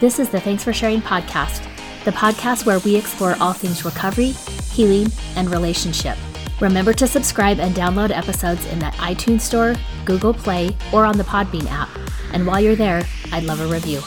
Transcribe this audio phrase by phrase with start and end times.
[0.00, 1.64] This is the Thanks for Sharing podcast,
[2.04, 4.30] the podcast where we explore all things recovery,
[4.72, 6.16] healing, and relationship.
[6.60, 11.24] Remember to subscribe and download episodes in the iTunes Store, Google Play, or on the
[11.24, 11.88] Podbean app.
[12.32, 13.02] And while you're there,
[13.32, 14.00] I'd love a review.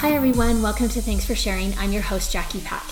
[0.00, 0.62] Hi, everyone.
[0.62, 1.72] Welcome to Thanks for Sharing.
[1.78, 2.84] I'm your host, Jackie Pack.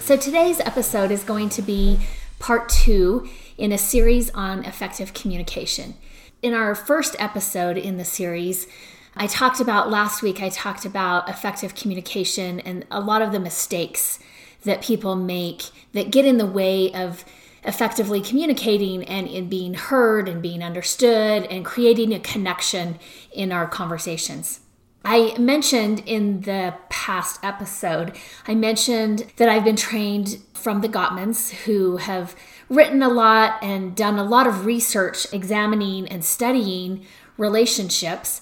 [0.00, 2.00] So today's episode is going to be
[2.38, 5.94] part two in a series on effective communication.
[6.42, 8.66] In our first episode in the series,
[9.20, 13.38] I talked about last week, I talked about effective communication and a lot of the
[13.38, 14.18] mistakes
[14.64, 17.26] that people make that get in the way of
[17.62, 22.98] effectively communicating and in being heard and being understood and creating a connection
[23.30, 24.60] in our conversations.
[25.04, 28.16] I mentioned in the past episode,
[28.48, 32.34] I mentioned that I've been trained from the Gottmans who have
[32.70, 37.04] written a lot and done a lot of research examining and studying
[37.36, 38.40] relationships.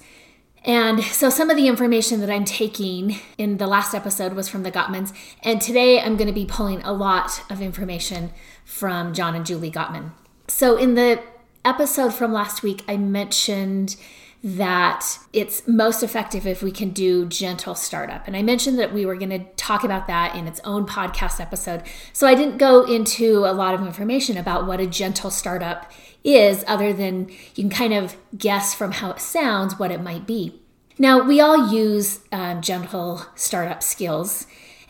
[0.65, 4.63] And so some of the information that I'm taking in the last episode was from
[4.65, 5.13] the Gottmans.
[5.43, 8.31] And today I'm going to be pulling a lot of information
[8.65, 10.13] from John and Julie Gottman.
[10.49, 11.23] So in the
[11.65, 13.97] episode from last week, I mentioned
[14.43, 18.27] that it's most effective if we can do gentle startup.
[18.27, 21.41] And I mentioned that we were going to talk about that in its own podcast
[21.41, 21.83] episode.
[22.13, 25.91] So I didn't go into a lot of information about what a gentle startup
[26.25, 30.27] is, other than you can kind of guess from how it sounds what it might
[30.27, 30.61] be.
[30.99, 34.47] Now, we all use um, gentle startup skills.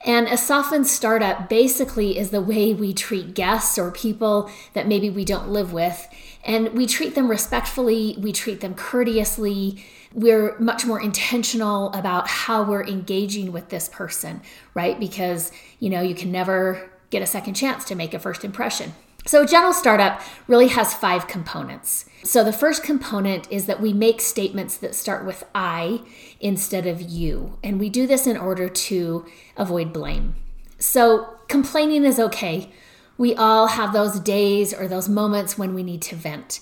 [0.06, 5.10] And a softened startup basically is the way we treat guests or people that maybe
[5.10, 6.08] we don't live with
[6.44, 9.84] and we treat them respectfully, we treat them courteously.
[10.14, 14.40] We're much more intentional about how we're engaging with this person,
[14.72, 14.98] right?
[14.98, 18.94] Because, you know, you can never get a second chance to make a first impression.
[19.26, 22.06] So, a gentle startup really has five components.
[22.24, 26.00] So, the first component is that we make statements that start with I
[26.40, 27.58] instead of you.
[27.62, 30.34] And we do this in order to avoid blame.
[30.78, 32.72] So, complaining is okay
[33.18, 36.60] we all have those days or those moments when we need to vent.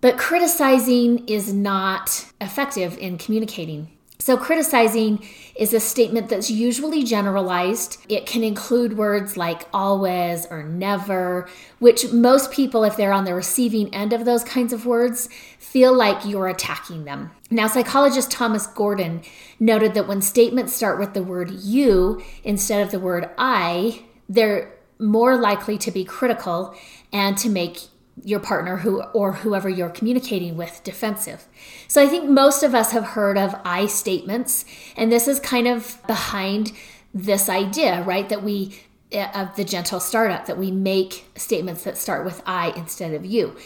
[0.00, 3.90] But criticizing is not effective in communicating.
[4.24, 5.22] So, criticizing
[5.54, 7.98] is a statement that's usually generalized.
[8.08, 11.46] It can include words like always or never,
[11.78, 15.92] which most people, if they're on the receiving end of those kinds of words, feel
[15.92, 17.32] like you're attacking them.
[17.50, 19.20] Now, psychologist Thomas Gordon
[19.60, 24.72] noted that when statements start with the word you instead of the word I, they're
[24.98, 26.74] more likely to be critical
[27.12, 27.80] and to make
[28.22, 31.46] your partner who or whoever you're communicating with defensive.
[31.88, 34.64] So I think most of us have heard of I statements
[34.96, 36.72] and this is kind of behind
[37.12, 38.28] this idea, right?
[38.28, 38.78] That we
[39.12, 43.24] eh, of the gentle startup that we make statements that start with I instead of
[43.24, 43.56] you.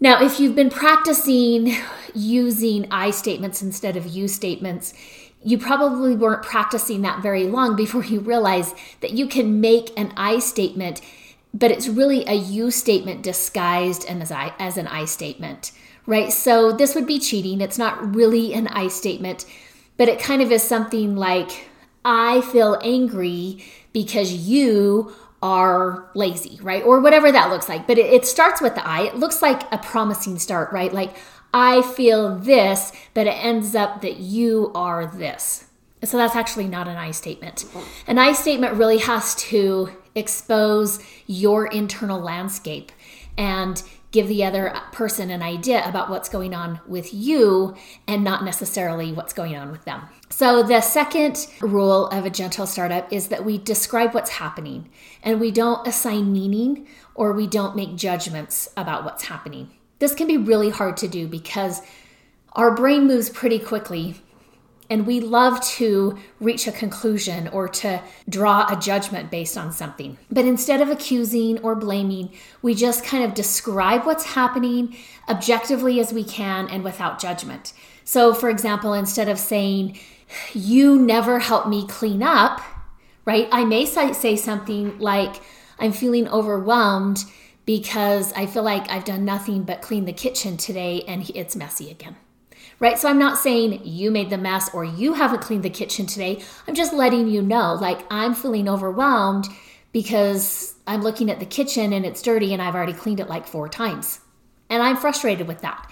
[0.00, 1.74] Now, if you've been practicing
[2.14, 4.94] using I statements instead of you statements,
[5.42, 10.12] you probably weren't practicing that very long before you realize that you can make an
[10.16, 11.00] I statement,
[11.54, 15.72] but it's really a you statement disguised as, I, as an I statement,
[16.06, 16.32] right?
[16.32, 17.60] So this would be cheating.
[17.60, 19.44] It's not really an I statement,
[19.96, 21.68] but it kind of is something like,
[22.04, 26.82] I feel angry because you are lazy, right?
[26.82, 27.86] Or whatever that looks like.
[27.86, 29.02] But it, it starts with the I.
[29.02, 30.92] It looks like a promising start, right?
[30.92, 31.16] Like,
[31.52, 35.64] I feel this, but it ends up that you are this.
[36.04, 37.64] So that's actually not an I statement.
[38.06, 42.92] An I statement really has to expose your internal landscape
[43.36, 47.76] and give the other person an idea about what's going on with you
[48.06, 50.02] and not necessarily what's going on with them.
[50.30, 54.90] So, the second rule of a gentle startup is that we describe what's happening
[55.22, 59.70] and we don't assign meaning or we don't make judgments about what's happening.
[59.98, 61.82] This can be really hard to do because
[62.52, 64.16] our brain moves pretty quickly
[64.90, 70.16] and we love to reach a conclusion or to draw a judgment based on something.
[70.30, 72.30] But instead of accusing or blaming,
[72.62, 74.96] we just kind of describe what's happening
[75.28, 77.72] objectively as we can and without judgment.
[78.04, 79.98] So, for example, instead of saying,
[80.54, 82.62] You never help me clean up,
[83.26, 83.48] right?
[83.52, 85.36] I may say something like,
[85.78, 87.24] I'm feeling overwhelmed
[87.66, 91.90] because I feel like I've done nothing but clean the kitchen today and it's messy
[91.90, 92.16] again.
[92.80, 92.98] Right?
[92.98, 96.42] So I'm not saying you made the mess or you haven't cleaned the kitchen today.
[96.66, 99.48] I'm just letting you know, like, I'm feeling overwhelmed
[99.92, 103.46] because I'm looking at the kitchen and it's dirty and I've already cleaned it like
[103.46, 104.20] four times.
[104.70, 105.90] And I'm frustrated with that.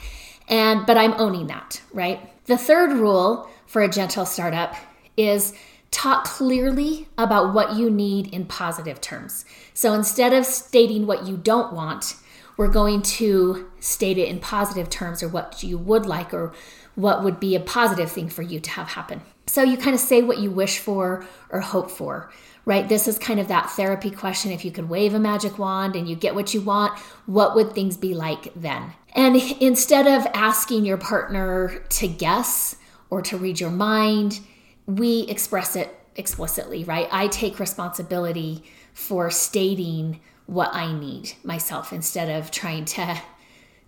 [0.48, 2.20] And but I'm owning that, right?
[2.46, 4.76] The third rule for a gentle startup
[5.16, 5.54] is
[5.90, 9.44] talk clearly about what you need in positive terms.
[9.74, 12.14] So instead of stating what you don't want,
[12.56, 16.52] we're going to state it in positive terms or what you would like or
[16.96, 19.20] what would be a positive thing for you to have happen.
[19.46, 22.30] So you kind of say what you wish for or hope for,
[22.64, 22.88] right?
[22.88, 24.50] This is kind of that therapy question.
[24.50, 27.72] If you could wave a magic wand and you get what you want, what would
[27.72, 28.92] things be like then?
[29.14, 32.76] And instead of asking your partner to guess
[33.08, 34.40] or to read your mind,
[34.86, 37.08] we express it explicitly, right?
[37.12, 43.20] I take responsibility for stating what I need myself instead of trying to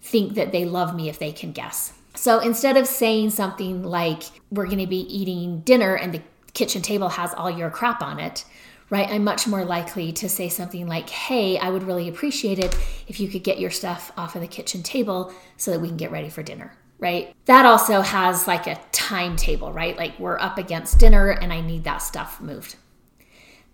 [0.02, 1.92] think that they love me if they can guess.
[2.14, 6.22] So instead of saying something like, we're going to be eating dinner and the
[6.52, 8.44] kitchen table has all your crap on it,
[8.90, 9.08] right?
[9.08, 13.20] I'm much more likely to say something like, hey, I would really appreciate it if
[13.20, 16.10] you could get your stuff off of the kitchen table so that we can get
[16.10, 17.34] ready for dinner, right?
[17.44, 19.96] That also has like a timetable, right?
[19.96, 22.76] Like we're up against dinner and I need that stuff moved.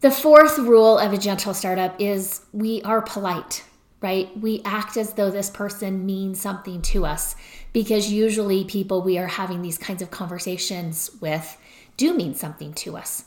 [0.01, 3.65] The fourth rule of a gentle startup is we are polite,
[4.05, 4.39] right?
[4.39, 7.37] We act as though this person means something to us
[7.73, 11.57] because usually people we are having these kinds of conversations with
[11.97, 13.25] do mean something to us.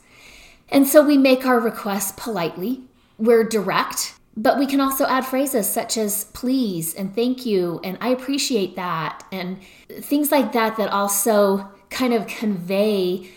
[0.70, 2.84] And so we make our requests politely,
[3.18, 7.98] we're direct, but we can also add phrases such as please and thank you and
[8.00, 9.58] I appreciate that and
[9.90, 13.32] things like that that also kind of convey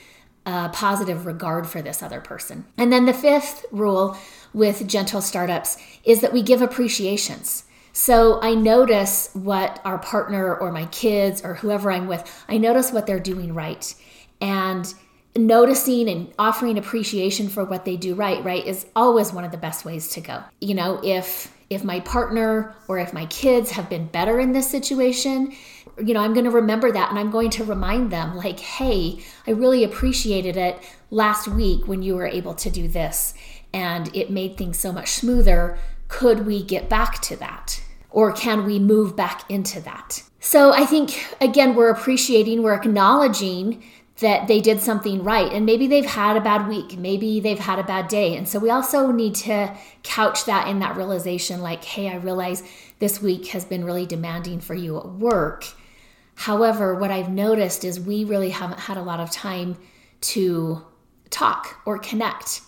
[0.51, 2.65] a positive regard for this other person.
[2.77, 4.17] And then the fifth rule
[4.53, 7.65] with gentle startups is that we give appreciations.
[7.93, 12.93] So I notice what our partner or my kids or whoever I'm with, I notice
[12.93, 13.95] what they're doing right.
[14.41, 14.93] And
[15.37, 19.59] noticing and offering appreciation for what they do right, right, is always one of the
[19.59, 20.43] best ways to go.
[20.61, 24.69] You know, if if my partner or if my kids have been better in this
[24.69, 25.55] situation,
[26.05, 29.21] you know, I'm going to remember that and I'm going to remind them, like, hey,
[29.47, 30.79] I really appreciated it
[31.11, 33.35] last week when you were able to do this
[33.73, 35.79] and it made things so much smoother.
[36.09, 37.83] Could we get back to that?
[38.11, 40.25] Or can we move back into that?
[40.41, 43.83] So I think, again, we're appreciating, we're acknowledging
[44.19, 45.51] that they did something right.
[45.53, 48.37] And maybe they've had a bad week, maybe they've had a bad day.
[48.37, 52.63] And so we also need to couch that in that realization like, hey, I realize
[52.99, 55.67] this week has been really demanding for you at work.
[56.41, 59.77] However, what I've noticed is we really haven't had a lot of time
[60.23, 60.83] to
[61.29, 62.63] talk or connect.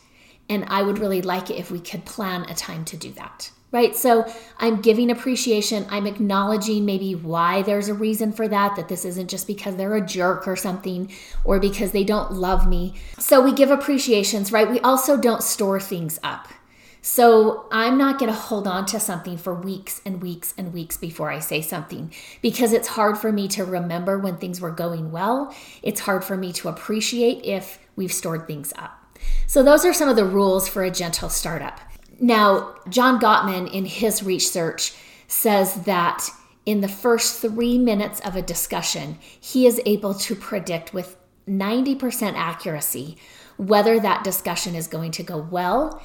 [0.49, 3.51] And I would really like it if we could plan a time to do that
[3.73, 3.97] right?
[3.97, 5.87] So I'm giving appreciation.
[5.89, 9.97] I'm acknowledging maybe why there's a reason for that, that this isn't just because they're
[9.97, 11.11] a jerk or something
[11.43, 12.95] or because they don't love me.
[13.19, 14.71] So we give appreciations, right?
[14.71, 16.49] We also don't store things up.
[17.05, 20.97] So I'm not going to hold on to something for weeks and weeks and weeks
[20.97, 25.11] before I say something because it's hard for me to remember when things were going
[25.11, 25.53] well.
[25.83, 29.19] It's hard for me to appreciate if we've stored things up.
[29.49, 31.81] So, those are some of the rules for a gentle startup.
[32.21, 34.95] Now, John Gottman, in his research,
[35.27, 36.29] says that
[36.65, 41.17] in the first three minutes of a discussion, he is able to predict with
[41.49, 43.17] 90% accuracy
[43.57, 46.03] whether that discussion is going to go well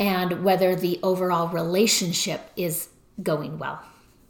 [0.00, 2.88] and whether the overall relationship is
[3.22, 3.82] going well.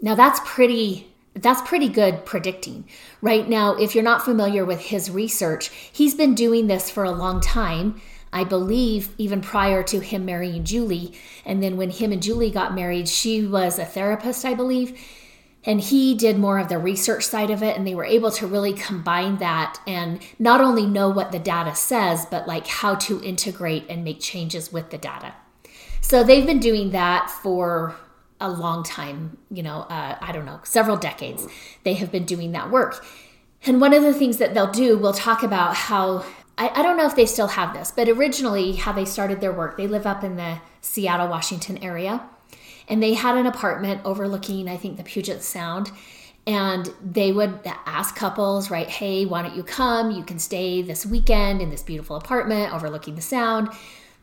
[0.03, 2.89] Now, that's pretty that's pretty good predicting.
[3.23, 7.13] Right now, if you're not familiar with his research, he's been doing this for a
[7.13, 8.01] long time.
[8.33, 11.13] I believe even prior to him marrying Julie.
[11.45, 15.01] And then when him and Julie got married, she was a therapist, I believe.
[15.63, 18.47] And he did more of the research side of it, and they were able to
[18.47, 23.23] really combine that and not only know what the data says, but like how to
[23.23, 25.35] integrate and make changes with the data.
[26.00, 27.95] So they've been doing that for
[28.40, 31.47] a long time, you know, uh, I don't know, several decades.
[31.85, 33.04] They have been doing that work.
[33.66, 36.25] And one of the things that they'll do, we'll talk about how
[36.57, 39.52] I, I don't know if they still have this, but originally, how they started their
[39.52, 42.23] work, they live up in the Seattle, Washington area.
[42.88, 45.90] And they had an apartment overlooking, I think, the Puget Sound.
[46.47, 50.11] And they would ask couples, right, hey, why don't you come?
[50.11, 53.69] You can stay this weekend in this beautiful apartment overlooking the sound.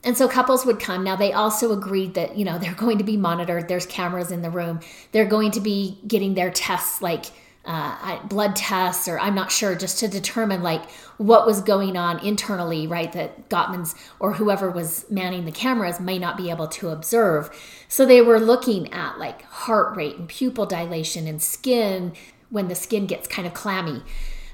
[0.07, 1.03] And so couples would come.
[1.03, 3.67] Now, they also agreed that, you know, they're going to be monitored.
[3.67, 4.79] There's cameras in the room.
[5.11, 7.25] They're going to be getting their tests like
[7.65, 12.25] uh, blood tests or I'm not sure, just to determine like what was going on
[12.25, 13.11] internally, right?
[13.11, 17.49] That Gottman's or whoever was manning the cameras may not be able to observe.
[17.89, 22.13] So they were looking at like heart rate and pupil dilation and skin
[22.49, 24.01] when the skin gets kind of clammy.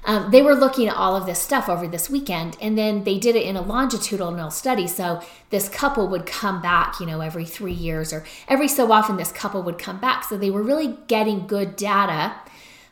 [0.06, 3.18] Um, they were looking at all of this stuff over this weekend and then they
[3.18, 7.46] did it in a longitudinal study so this couple would come back you know every
[7.46, 10.98] three years or every so often this couple would come back so they were really
[11.06, 12.34] getting good data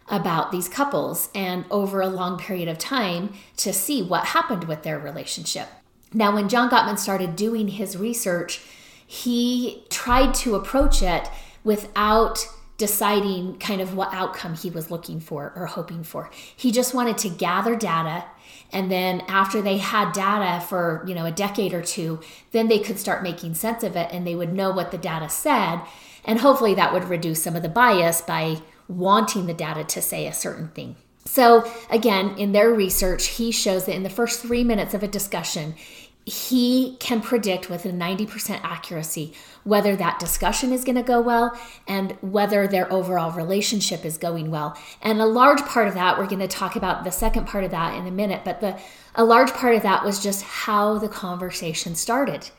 [0.09, 4.83] about these couples and over a long period of time to see what happened with
[4.83, 5.69] their relationship.
[6.12, 8.61] Now, when John Gottman started doing his research,
[9.07, 11.28] he tried to approach it
[11.64, 12.47] without
[12.82, 16.28] deciding kind of what outcome he was looking for or hoping for.
[16.56, 18.24] He just wanted to gather data
[18.72, 22.18] and then after they had data for, you know, a decade or two,
[22.50, 25.28] then they could start making sense of it and they would know what the data
[25.28, 25.80] said
[26.24, 28.56] and hopefully that would reduce some of the bias by
[28.88, 30.96] wanting the data to say a certain thing.
[31.24, 35.08] So, again, in their research, he shows that in the first three minutes of a
[35.08, 35.76] discussion,
[36.24, 41.58] he can predict with a 90% accuracy whether that discussion is going to go well
[41.86, 44.76] and whether their overall relationship is going well.
[45.00, 47.70] And a large part of that, we're going to talk about the second part of
[47.72, 48.78] that in a minute, but the
[49.14, 52.50] a large part of that was just how the conversation started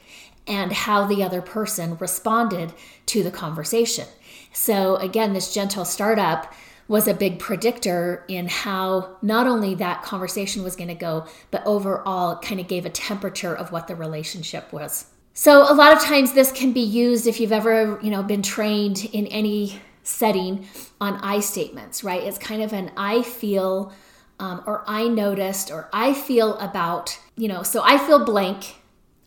[0.46, 2.74] and how the other person responded
[3.08, 4.06] to the conversation.
[4.52, 6.54] So again, this gentle startup
[6.88, 11.66] was a big predictor in how not only that conversation was going to go, but
[11.66, 15.06] overall kind of gave a temperature of what the relationship was.
[15.34, 18.44] So a lot of times this can be used if you've ever, you know, been
[18.44, 20.68] trained in any setting
[21.02, 22.22] on I statements, right?
[22.22, 23.92] It's kind of an I feel
[24.40, 28.76] um, or I noticed or I feel about, you know, so I feel blank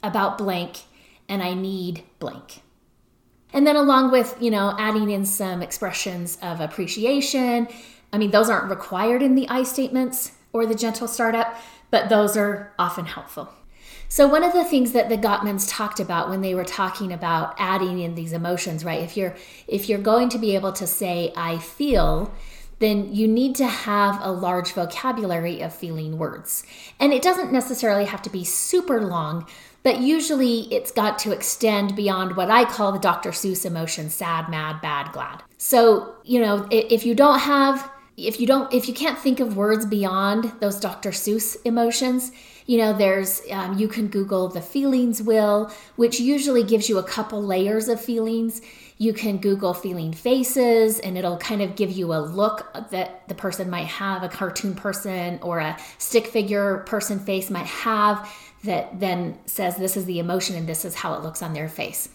[0.03, 0.81] about blank
[1.29, 2.61] and I need blank.
[3.53, 7.69] And then along with, you know, adding in some expressions of appreciation.
[8.13, 11.57] I mean, those aren't required in the I statements or the gentle startup,
[11.91, 13.53] but those are often helpful.
[14.09, 17.55] So one of the things that the Gottmans talked about when they were talking about
[17.59, 19.01] adding in these emotions, right?
[19.01, 19.35] If you're
[19.67, 22.33] if you're going to be able to say I feel,
[22.79, 26.65] then you need to have a large vocabulary of feeling words.
[27.01, 29.47] And it doesn't necessarily have to be super long,
[29.87, 33.31] but usually it's got to extend beyond what I call the Dr.
[33.31, 35.45] Seuss emotions sad, mad, bad, glad.
[35.59, 39.57] So, you know, if you don't have, if you don't, if you can't think of
[39.57, 41.11] words beyond those Dr.
[41.11, 42.33] Seuss emotions,
[42.67, 47.05] you know, there's, um, you can Google the feelings wheel, which usually gives you a
[47.05, 48.63] couple layers of feelings.
[48.99, 53.37] You can Google feeling faces, and it'll kind of give you a look that the
[53.37, 58.29] person might have, a cartoon person or a stick figure person face might have
[58.65, 61.69] that then says this is the emotion and this is how it looks on their
[61.69, 62.09] face.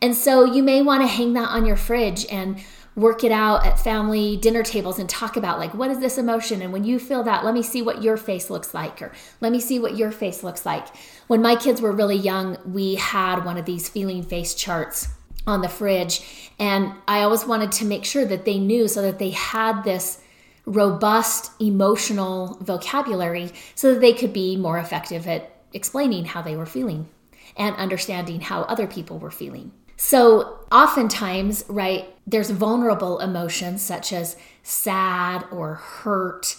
[0.00, 2.60] And so you may want to hang that on your fridge and
[2.96, 6.62] work it out at family dinner tables and talk about like what is this emotion
[6.62, 9.12] and when you feel that let me see what your face looks like or
[9.42, 10.86] let me see what your face looks like
[11.26, 15.08] when my kids were really young we had one of these feeling face charts
[15.46, 19.18] on the fridge and i always wanted to make sure that they knew so that
[19.18, 20.22] they had this
[20.64, 26.66] robust emotional vocabulary so that they could be more effective at explaining how they were
[26.66, 27.08] feeling
[27.56, 29.70] and understanding how other people were feeling.
[29.96, 36.56] So, oftentimes, right, there's vulnerable emotions such as sad or hurt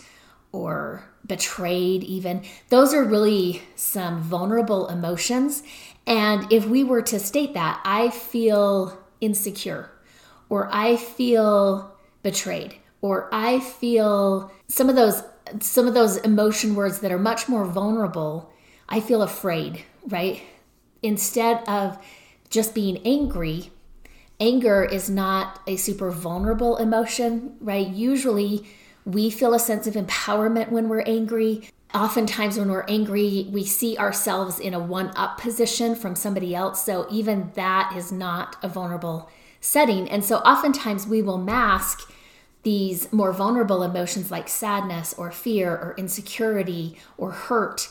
[0.51, 2.43] or betrayed, even.
[2.69, 5.61] Those are really some vulnerable emotions.
[6.07, 9.91] And if we were to state that, I feel insecure,
[10.49, 15.23] or I feel betrayed, or I feel some of those
[15.61, 18.51] some of those emotion words that are much more vulnerable
[18.89, 20.41] I feel afraid, right?
[21.03, 21.97] Instead of
[22.49, 23.71] just being angry,
[24.39, 27.87] anger is not a super vulnerable emotion, right?
[27.87, 28.65] Usually
[29.05, 31.69] we feel a sense of empowerment when we're angry.
[31.93, 36.83] Oftentimes, when we're angry, we see ourselves in a one up position from somebody else.
[36.83, 39.29] So, even that is not a vulnerable
[39.61, 40.09] setting.
[40.09, 42.11] And so, oftentimes, we will mask
[42.63, 47.87] these more vulnerable emotions like sadness or fear or insecurity or hurt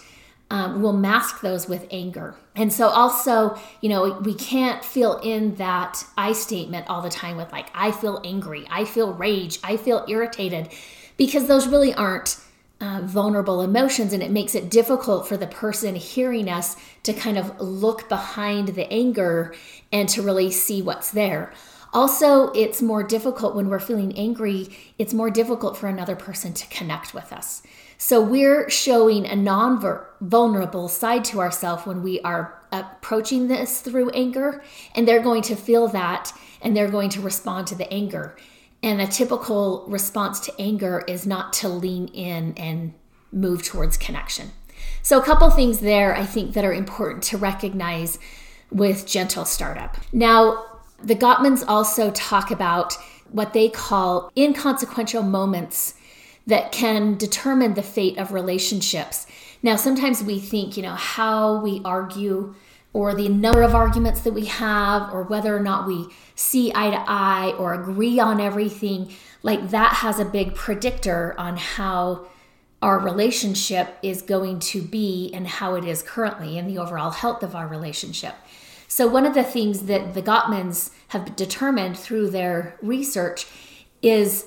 [0.51, 2.37] um, will mask those with anger.
[2.55, 7.37] And so, also, you know, we can't fill in that I statement all the time
[7.37, 10.69] with, like, I feel angry, I feel rage, I feel irritated,
[11.17, 12.39] because those really aren't
[12.81, 14.13] uh, vulnerable emotions.
[14.13, 18.69] And it makes it difficult for the person hearing us to kind of look behind
[18.69, 19.55] the anger
[19.91, 21.53] and to really see what's there.
[21.93, 26.67] Also, it's more difficult when we're feeling angry, it's more difficult for another person to
[26.69, 27.63] connect with us.
[27.99, 29.81] So we're showing a non
[30.21, 34.63] vulnerable side to ourselves when we are approaching this through anger,
[34.95, 38.37] and they're going to feel that and they're going to respond to the anger.
[38.83, 42.95] And a typical response to anger is not to lean in and
[43.33, 44.53] move towards connection.
[45.03, 48.19] So, a couple things there I think that are important to recognize
[48.71, 49.97] with gentle startup.
[50.13, 50.65] Now,
[51.03, 52.97] the Gottmans also talk about
[53.31, 55.95] what they call inconsequential moments
[56.47, 59.27] that can determine the fate of relationships.
[59.63, 62.55] Now, sometimes we think, you know, how we argue
[62.93, 66.91] or the number of arguments that we have or whether or not we see eye
[66.91, 69.13] to eye or agree on everything,
[69.43, 72.27] like that has a big predictor on how
[72.81, 77.43] our relationship is going to be and how it is currently and the overall health
[77.43, 78.35] of our relationship.
[78.89, 83.47] So, one of the things that the Gottmans have determined through their research
[84.01, 84.47] is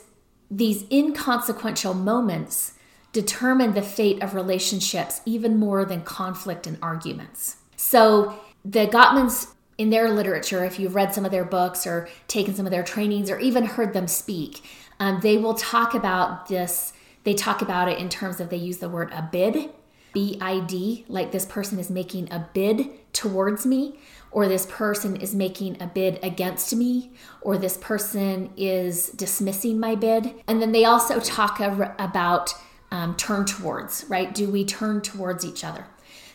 [0.51, 2.74] these inconsequential moments
[3.12, 7.58] determine the fate of relationships even more than conflict and arguments.
[7.75, 12.53] So the Gottmans in their literature, if you've read some of their books or taken
[12.53, 14.63] some of their trainings or even heard them speak,
[15.00, 16.94] um, they will talk about this.
[17.24, 19.70] They talk about it in terms of they use the word a bid,
[20.13, 24.00] B I D, like this person is making a bid towards me,
[24.31, 29.95] or this person is making a bid against me, or this person is dismissing my
[29.95, 30.33] bid.
[30.48, 32.53] And then they also talk about
[32.91, 34.33] um, turn towards, right?
[34.33, 35.86] Do we turn towards each other?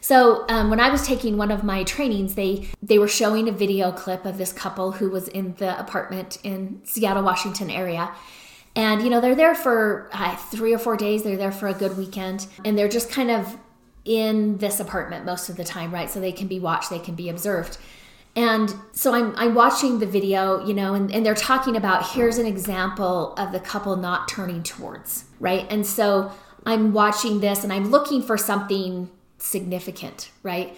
[0.01, 3.53] So um, when I was taking one of my trainings, they they were showing a
[3.53, 8.13] video clip of this couple who was in the apartment in Seattle, Washington area.
[8.77, 11.23] And you know they're there for uh, three or four days.
[11.23, 13.57] They're there for a good weekend, and they're just kind of
[14.05, 16.11] in this apartment most of the time, right?
[16.11, 17.79] So they can be watched, they can be observed.
[18.37, 22.39] And so I'm, I'm watching the video, you know, and, and they're talking about here's
[22.39, 25.67] an example of the couple not turning towards, right?
[25.71, 26.33] And so
[26.67, 30.77] I'm watching this and I'm looking for something significant, right?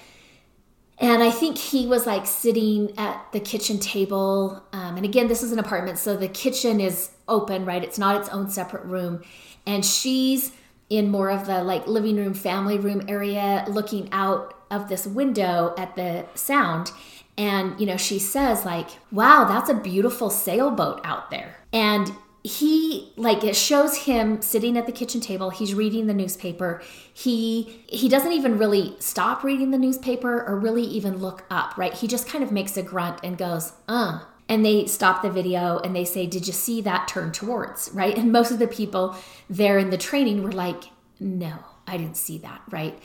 [0.99, 4.63] And I think he was like sitting at the kitchen table.
[4.73, 7.83] Um, and again, this is an apartment, so the kitchen is open, right?
[7.83, 9.23] It's not its own separate room.
[9.67, 10.53] And she's
[10.89, 15.75] in more of the like living room, family room area, looking out of this window
[15.79, 16.93] at the sound.
[17.39, 21.57] And, you know, she says, like, wow, that's a beautiful sailboat out there.
[21.73, 22.11] And
[22.47, 26.81] he like it shows him sitting at the kitchen table he's reading the newspaper
[27.13, 31.95] he he doesn't even really stop reading the newspaper or really even look up right
[31.95, 35.79] he just kind of makes a grunt and goes uh and they stop the video
[35.79, 37.91] and they say did you see that turn towards?
[37.93, 38.17] Right?
[38.17, 39.17] And most of the people
[39.51, 40.85] there in the training were like
[41.19, 42.99] no i didn't see that right?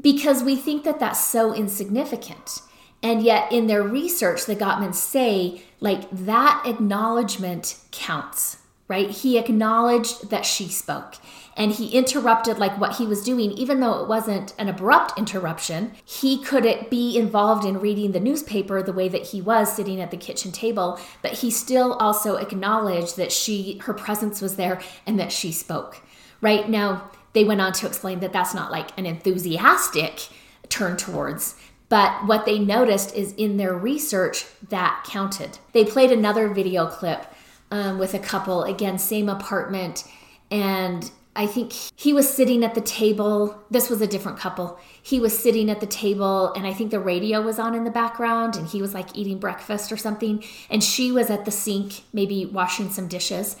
[0.00, 2.60] Because we think that that's so insignificant.
[3.02, 8.58] And yet in their research the gottmans say like that acknowledgement counts
[8.88, 9.10] right?
[9.10, 11.14] He acknowledged that she spoke
[11.58, 15.92] and he interrupted like what he was doing, even though it wasn't an abrupt interruption.
[16.04, 20.12] He couldn't be involved in reading the newspaper the way that he was sitting at
[20.12, 25.18] the kitchen table, but he still also acknowledged that she, her presence was there and
[25.18, 26.00] that she spoke,
[26.40, 26.68] right?
[26.70, 30.28] Now, they went on to explain that that's not like an enthusiastic
[30.68, 31.56] turn towards.
[31.88, 35.58] But what they noticed is in their research that counted.
[35.72, 37.26] They played another video clip
[37.70, 38.64] um, with a couple.
[38.64, 40.04] Again, same apartment.
[40.50, 43.62] And I think he was sitting at the table.
[43.70, 44.78] This was a different couple.
[45.00, 47.92] He was sitting at the table, and I think the radio was on in the
[47.92, 50.42] background, and he was like eating breakfast or something.
[50.68, 53.56] And she was at the sink, maybe washing some dishes.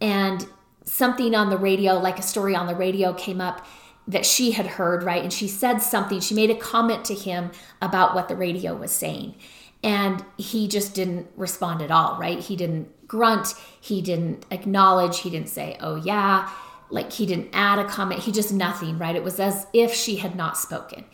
[0.00, 0.46] And
[0.84, 3.66] something on the radio, like a story on the radio, came up
[4.06, 5.22] that she had heard, right?
[5.22, 7.50] And she said something, she made a comment to him
[7.82, 9.34] about what the radio was saying.
[9.82, 12.38] And he just didn't respond at all, right?
[12.38, 13.54] He didn't grunt.
[13.80, 15.20] He didn't acknowledge.
[15.20, 16.50] He didn't say, oh, yeah.
[16.90, 18.22] Like he didn't add a comment.
[18.22, 19.16] He just nothing, right?
[19.16, 21.04] It was as if she had not spoken.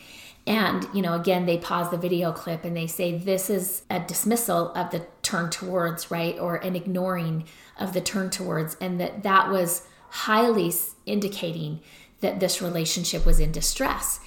[0.46, 4.00] And, you know, again, they pause the video clip and they say this is a
[4.00, 6.38] dismissal of the turn towards, right?
[6.38, 7.44] Or an ignoring
[7.78, 8.76] of the turn towards.
[8.80, 10.72] And that that was highly
[11.06, 11.80] indicating
[12.20, 14.20] that this relationship was in distress.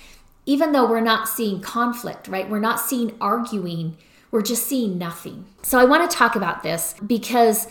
[0.45, 2.49] Even though we're not seeing conflict, right?
[2.49, 3.97] We're not seeing arguing
[4.35, 5.45] we're just seeing nothing.
[5.63, 7.69] So I want to talk about this because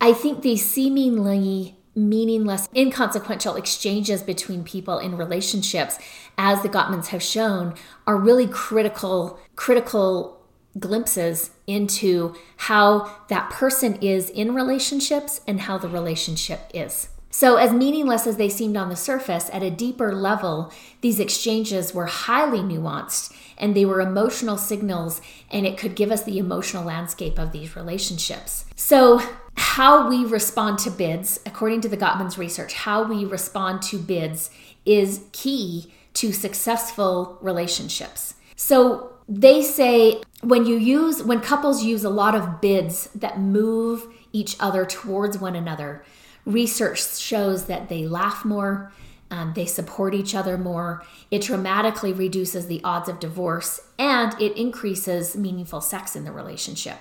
[0.00, 5.98] I think these seemingly meaningless, inconsequential exchanges between people in relationships,
[6.38, 7.74] as the Gottmans have shown,
[8.06, 10.40] are really critical, critical
[10.78, 17.10] glimpses into how that person is in relationships and how the relationship is.
[17.28, 21.92] So, as meaningless as they seemed on the surface, at a deeper level, these exchanges
[21.92, 26.84] were highly nuanced and they were emotional signals, and it could give us the emotional
[26.84, 28.66] landscape of these relationships.
[28.76, 29.22] So,
[29.56, 34.50] how we respond to bids, according to the Gottman's research, how we respond to bids
[34.84, 38.34] is key to successful relationships.
[38.56, 44.06] So, they say when you use, when couples use a lot of bids that move
[44.32, 46.04] each other towards one another,
[46.44, 48.92] Research shows that they laugh more,
[49.32, 51.02] um, they support each other more.
[51.30, 56.98] It dramatically reduces the odds of divorce and it increases meaningful sex in the relationship.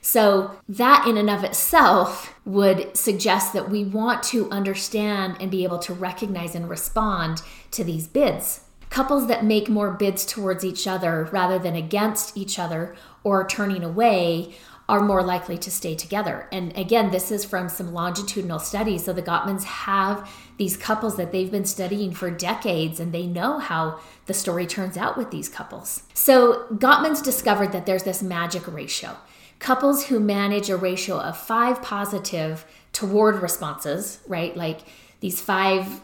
[0.00, 5.64] So, that in and of itself would suggest that we want to understand and be
[5.64, 8.62] able to recognize and respond to these bids.
[8.88, 13.84] Couples that make more bids towards each other rather than against each other or turning
[13.84, 14.54] away
[14.88, 16.48] are more likely to stay together.
[16.50, 19.04] And again, this is from some longitudinal studies.
[19.04, 23.58] So the Gottmans have these couples that they've been studying for decades and they know
[23.58, 26.02] how the story turns out with these couples.
[26.14, 29.16] So Gottmans discovered that there's this magic ratio
[29.58, 34.56] Couples who manage a ratio of five positive toward responses, right?
[34.56, 34.80] Like
[35.20, 36.00] these five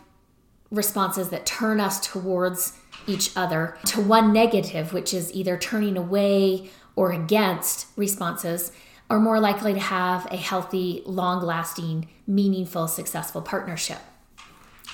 [0.71, 6.71] responses that turn us towards each other, to one negative, which is either turning away
[6.97, 8.73] or against responses,
[9.09, 13.99] are more likely to have a healthy, long lasting, meaningful, successful partnership.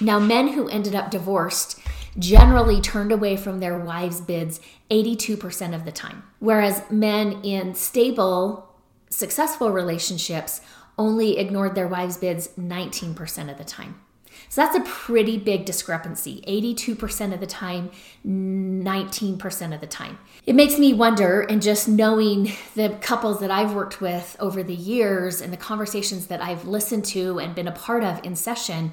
[0.00, 1.78] Now, men who ended up divorced
[2.18, 4.60] generally turned away from their wives' bids
[4.90, 8.74] 82% of the time, whereas men in stable,
[9.10, 10.60] successful relationships
[10.98, 14.00] only ignored their wives' bids 19% of the time.
[14.48, 17.90] So that's a pretty big discrepancy 82% of the time,
[18.26, 20.18] 19% of the time.
[20.46, 24.74] It makes me wonder, and just knowing the couples that I've worked with over the
[24.74, 28.92] years and the conversations that I've listened to and been a part of in session,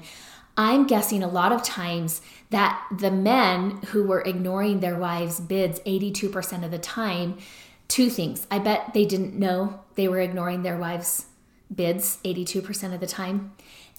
[0.58, 5.78] I'm guessing a lot of times that the men who were ignoring their wives' bids
[5.80, 7.38] 82% of the time,
[7.86, 8.44] two things.
[8.50, 11.26] I bet they didn't know they were ignoring their wives'
[11.72, 13.52] bids 82% of the time.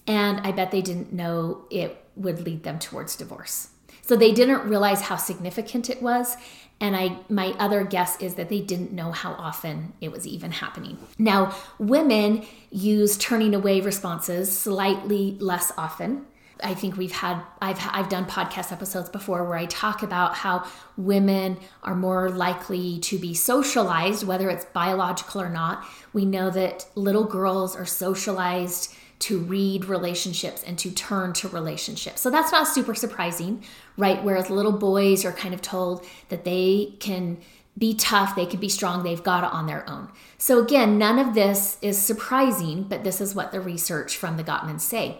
[0.06, 3.70] And I bet they didn't know it would lead them towards divorce.
[4.02, 6.36] So they didn't realize how significant it was.
[6.78, 10.50] And I my other guess is that they didn't know how often it was even
[10.50, 10.98] happening.
[11.18, 16.26] Now, women use turning away responses slightly less often.
[16.62, 20.66] I think we've had I've I've done podcast episodes before where I talk about how
[20.96, 25.84] women are more likely to be socialized whether it's biological or not.
[26.12, 32.22] We know that little girls are socialized to read relationships and to turn to relationships.
[32.22, 33.62] So that's not super surprising,
[33.98, 34.22] right?
[34.24, 37.38] Whereas little boys are kind of told that they can
[37.76, 40.08] be tough, they can be strong, they've got it on their own.
[40.38, 44.44] So again, none of this is surprising, but this is what the research from the
[44.44, 45.18] Gottmans say.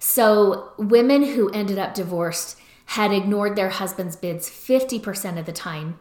[0.00, 6.00] So women who ended up divorced had ignored their husband's bids 50% of the time,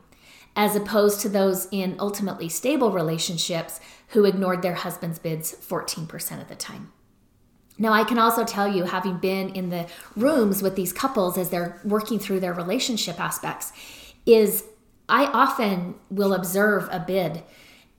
[0.55, 6.47] as opposed to those in ultimately stable relationships who ignored their husband's bids 14% of
[6.47, 6.91] the time.
[7.77, 9.85] Now, I can also tell you, having been in the
[10.15, 13.71] rooms with these couples as they're working through their relationship aspects,
[14.25, 14.63] is
[15.07, 17.43] I often will observe a bid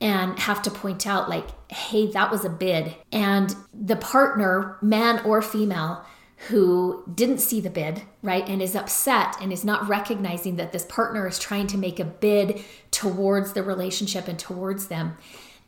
[0.00, 2.94] and have to point out, like, hey, that was a bid.
[3.12, 6.04] And the partner, man or female,
[6.48, 10.86] who didn't see the bid, right, and is upset and is not recognizing that this
[10.86, 15.18] partner is trying to make a bid towards the relationship and towards them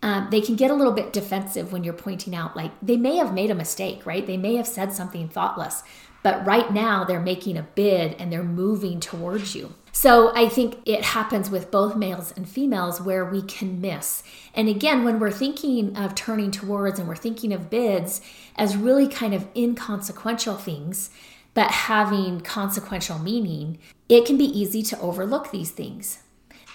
[0.03, 3.17] um, they can get a little bit defensive when you're pointing out, like, they may
[3.17, 4.27] have made a mistake, right?
[4.27, 5.85] They may have said something thoughtless,
[6.25, 9.75] but right now they're making a bid and they're moving towards you.
[9.95, 14.23] So I think it happens with both males and females where we can miss.
[14.55, 18.23] And again, when we're thinking of turning towards and we're thinking of bids
[18.57, 21.11] as really kind of inconsequential things,
[21.53, 23.79] but having consequential meaning,
[24.09, 26.21] it can be easy to overlook these things.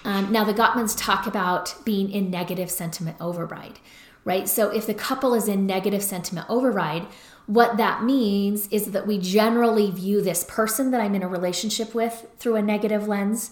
[0.05, 3.79] Um, now, the Gottmans talk about being in negative sentiment override,
[4.23, 4.47] right?
[4.47, 7.07] So, if the couple is in negative sentiment override,
[7.47, 11.95] what that means is that we generally view this person that I'm in a relationship
[11.95, 13.51] with through a negative lens,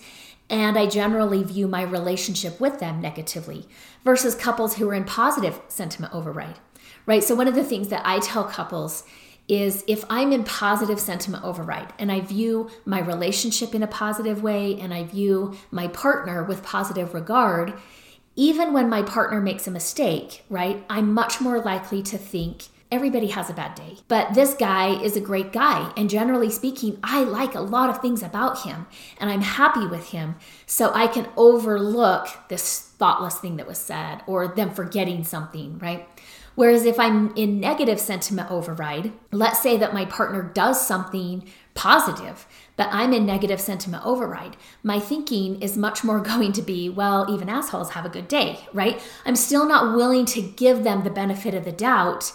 [0.49, 3.67] and I generally view my relationship with them negatively
[4.03, 6.59] versus couples who are in positive sentiment override,
[7.05, 7.23] right?
[7.23, 9.05] So, one of the things that I tell couples
[9.47, 14.43] is if I'm in positive sentiment override and I view my relationship in a positive
[14.43, 17.73] way and I view my partner with positive regard,
[18.35, 23.27] even when my partner makes a mistake, right, I'm much more likely to think everybody
[23.27, 23.97] has a bad day.
[24.07, 25.91] But this guy is a great guy.
[25.97, 28.87] And generally speaking, I like a lot of things about him
[29.19, 30.35] and I'm happy with him.
[30.65, 36.07] So I can overlook this thoughtless thing that was said or them forgetting something, right?
[36.55, 41.43] Whereas if I'm in negative sentiment override, let's say that my partner does something
[41.73, 46.89] positive, but I'm in negative sentiment override, my thinking is much more going to be,
[46.89, 49.01] well, even assholes have a good day, right?
[49.25, 52.31] I'm still not willing to give them the benefit of the doubt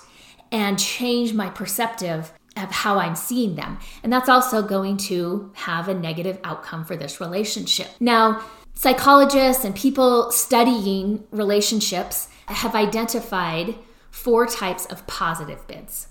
[0.53, 3.79] and change my perceptive of how I'm seeing them.
[4.03, 7.89] And that's also going to have a negative outcome for this relationship.
[8.01, 13.77] Now, psychologists and people studying relationships have identified
[14.11, 16.09] four types of positive bids.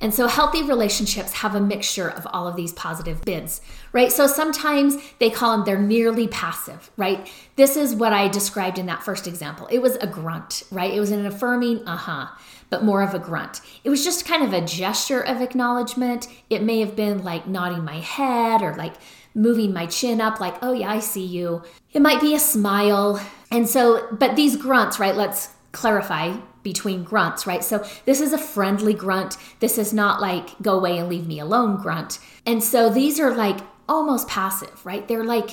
[0.00, 3.60] And so healthy relationships have a mixture of all of these positive bids,
[3.92, 4.12] right?
[4.12, 7.28] So sometimes they call them they're nearly passive, right?
[7.56, 9.66] This is what I described in that first example.
[9.72, 10.94] It was a grunt, right?
[10.94, 12.26] It was an affirming, uh huh,
[12.70, 13.60] but more of a grunt.
[13.84, 16.28] It was just kind of a gesture of acknowledgement.
[16.50, 18.94] It may have been like nodding my head or like
[19.34, 21.62] moving my chin up, like, oh yeah, I see you.
[21.92, 23.24] It might be a smile.
[23.50, 25.14] And so, but these grunts, right?
[25.14, 27.62] Let's clarify between grunts, right?
[27.62, 29.36] So this is a friendly grunt.
[29.60, 32.18] This is not like go away and leave me alone grunt.
[32.44, 35.06] And so these are like almost passive, right?
[35.06, 35.50] They're like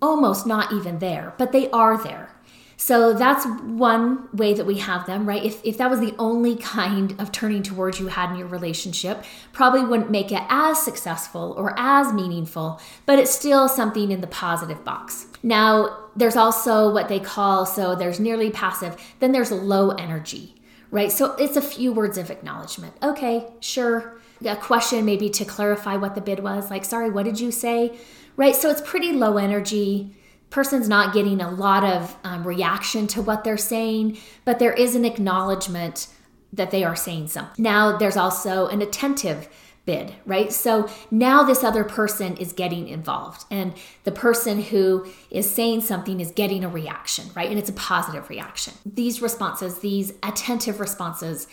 [0.00, 2.30] almost not even there, but they are there.
[2.78, 5.42] So that's one way that we have them, right?
[5.42, 9.24] If, if that was the only kind of turning towards you had in your relationship,
[9.52, 14.26] probably wouldn't make it as successful or as meaningful, but it's still something in the
[14.26, 15.26] positive box.
[15.42, 20.54] Now, there's also what they call so there's nearly passive, then there's low energy,
[20.90, 21.10] right?
[21.10, 22.94] So it's a few words of acknowledgement.
[23.02, 24.20] Okay, sure.
[24.44, 27.96] A question maybe to clarify what the bid was, like, sorry, what did you say?
[28.36, 28.54] Right?
[28.54, 30.14] So it's pretty low energy
[30.50, 34.94] person's not getting a lot of um, reaction to what they're saying, but there is
[34.94, 36.08] an acknowledgement
[36.52, 37.62] that they are saying something.
[37.62, 39.48] Now, there's also an attentive
[39.84, 40.52] bid, right?
[40.52, 43.72] So now this other person is getting involved, and
[44.04, 47.48] the person who is saying something is getting a reaction, right?
[47.48, 48.74] And it's a positive reaction.
[48.84, 51.46] These responses, these attentive responses,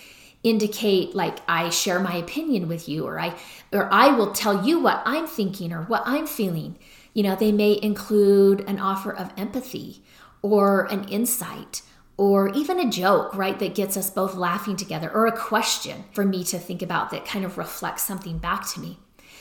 [0.44, 3.34] indicate like I share my opinion with you or I
[3.72, 6.78] or I will tell you what I'm thinking or what I'm feeling.
[7.14, 10.04] You know, they may include an offer of empathy
[10.42, 11.82] or an insight
[12.16, 16.24] or even a joke, right, that gets us both laughing together or a question for
[16.24, 19.00] me to think about that kind of reflects something back to me.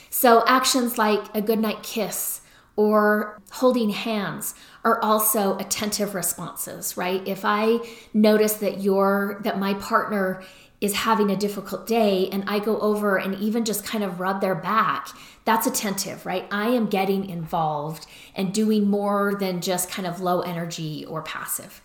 [0.08, 2.40] So, actions like a goodnight kiss
[2.76, 4.54] or holding hands
[4.84, 7.26] are also attentive responses, right?
[7.28, 7.78] If I
[8.14, 10.42] notice that your that my partner
[10.82, 14.40] is having a difficult day and I go over and even just kind of rub
[14.40, 15.08] their back,
[15.44, 16.44] that's attentive, right?
[16.50, 21.82] I am getting involved and doing more than just kind of low energy or passive.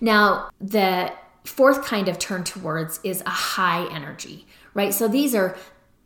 [0.00, 1.12] Now, the
[1.44, 4.92] fourth kind of turn towards is a high energy, right?
[4.92, 5.56] So these are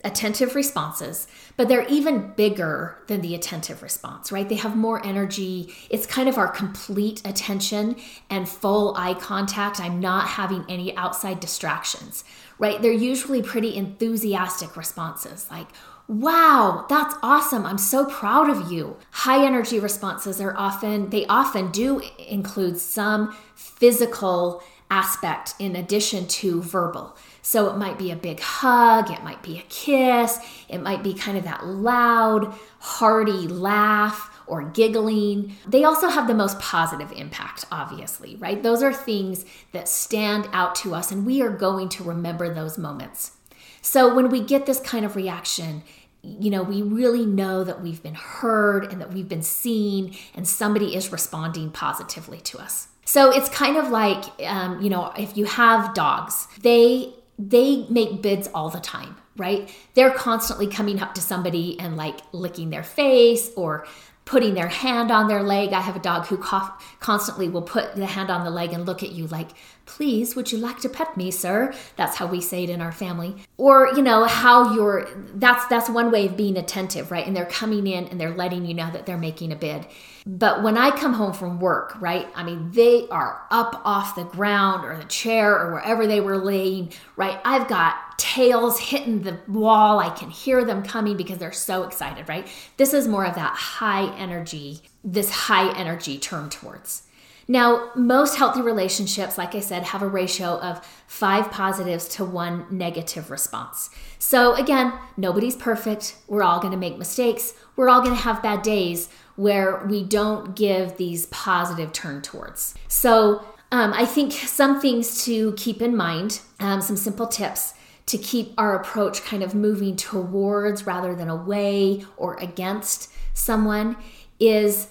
[0.07, 4.49] attentive responses, but they're even bigger than the attentive response, right?
[4.49, 5.75] They have more energy.
[5.90, 7.97] It's kind of our complete attention
[8.31, 9.81] and full eye contact.
[9.81, 12.25] I'm not having any outside distractions,
[12.59, 12.81] right?
[12.81, 15.69] They're usually pretty enthusiastic responses like,
[16.09, 17.66] Wow, that's awesome.
[17.66, 18.97] I'm so proud of you.
[19.11, 26.62] High energy responses are often, they often do include some physical aspect in addition to
[26.62, 27.16] verbal.
[27.47, 31.15] So it might be a big hug, it might be a kiss, it might be
[31.15, 35.55] kind of that loud, hearty laugh or giggling.
[35.65, 38.61] They also have the most positive impact, obviously, right?
[38.61, 42.79] Those are things that stand out to us, and we are going to remember those
[42.79, 43.37] moments.
[43.81, 45.85] So when we get this kind of reaction,
[46.23, 50.49] you know, we really know that we've been heard and that we've been seen, and
[50.49, 52.89] somebody is responding positively to us.
[53.05, 58.22] So it's kind of like, um, you know, if you have dogs, they they make
[58.22, 59.75] bids all the time, right?
[59.94, 63.87] They're constantly coming up to somebody and like licking their face or
[64.25, 65.72] putting their hand on their leg.
[65.72, 68.85] I have a dog who cough, constantly will put the hand on the leg and
[68.85, 69.51] look at you like,
[69.87, 71.72] please, would you like to pet me, sir?
[71.94, 73.37] That's how we say it in our family.
[73.57, 77.25] Or, you know, how you're, that's, that's one way of being attentive, right?
[77.25, 79.87] And they're coming in and they're letting you know that they're making a bid.
[80.29, 84.25] But when I come home from work, right, I mean, they are up off the
[84.25, 87.39] ground or the chair or wherever they were laying, right?
[87.45, 90.01] I've got tails hitting the wall.
[90.01, 92.49] I can hear them coming because they're so excited, right?
[92.77, 97.05] This is more of that high energy, this high energy turn towards.
[97.47, 102.67] Now, most healthy relationships, like I said, have a ratio of five positives to one
[102.69, 103.91] negative response.
[104.19, 106.17] So, again, nobody's perfect.
[106.27, 107.55] We're all to make mistakes.
[107.77, 112.75] We're all to have bad days where we don't give these positive turn towards.
[112.88, 117.75] So, um, I think some things to keep in mind, um, some simple tips
[118.07, 123.96] to keep our approach kind of moving towards rather than away or against someone
[124.38, 124.88] is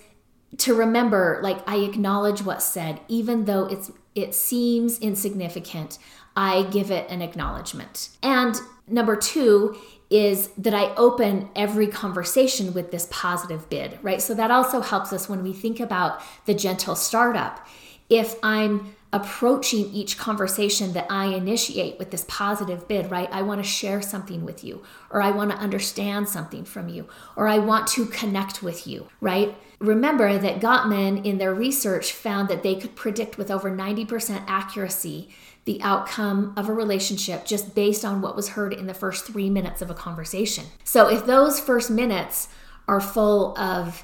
[0.58, 5.97] to remember like I acknowledge what's said even though it's it seems insignificant
[6.36, 8.10] I give it an acknowledgement.
[8.21, 8.55] And
[8.88, 9.77] number 2
[10.10, 14.22] is that I open every conversation with this positive bid, right?
[14.22, 17.65] So that also helps us when we think about the gentle startup.
[18.10, 23.30] If I'm approaching each conversation that I initiate with this positive bid, right?
[23.32, 27.08] I want to share something with you, or I want to understand something from you,
[27.38, 29.56] or I want to connect with you, right?
[29.80, 35.30] Remember that Gottman in their research found that they could predict with over 90% accuracy
[35.65, 39.49] the outcome of a relationship just based on what was heard in the first three
[39.49, 40.65] minutes of a conversation.
[40.84, 42.47] So if those first minutes
[42.88, 44.04] are full of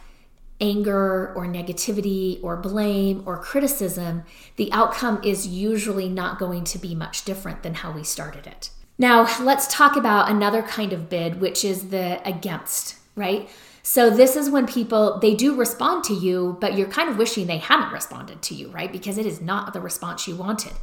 [0.60, 4.24] anger or negativity or blame or criticism,
[4.56, 8.70] the outcome is usually not going to be much different than how we started it.
[8.98, 13.50] Now, let's talk about another kind of bid, which is the against, right?
[13.84, 17.48] So this is when people they do respond to you, but you're kind of wishing
[17.48, 18.92] they hadn't responded to you, right?
[18.92, 20.74] Because it is not the response you wanted.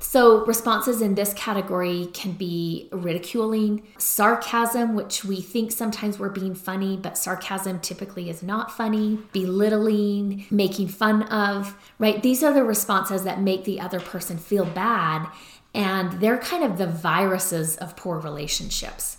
[0.00, 6.54] So, responses in this category can be ridiculing, sarcasm, which we think sometimes we're being
[6.54, 12.22] funny, but sarcasm typically is not funny, belittling, making fun of, right?
[12.22, 15.26] These are the responses that make the other person feel bad,
[15.74, 19.18] and they're kind of the viruses of poor relationships.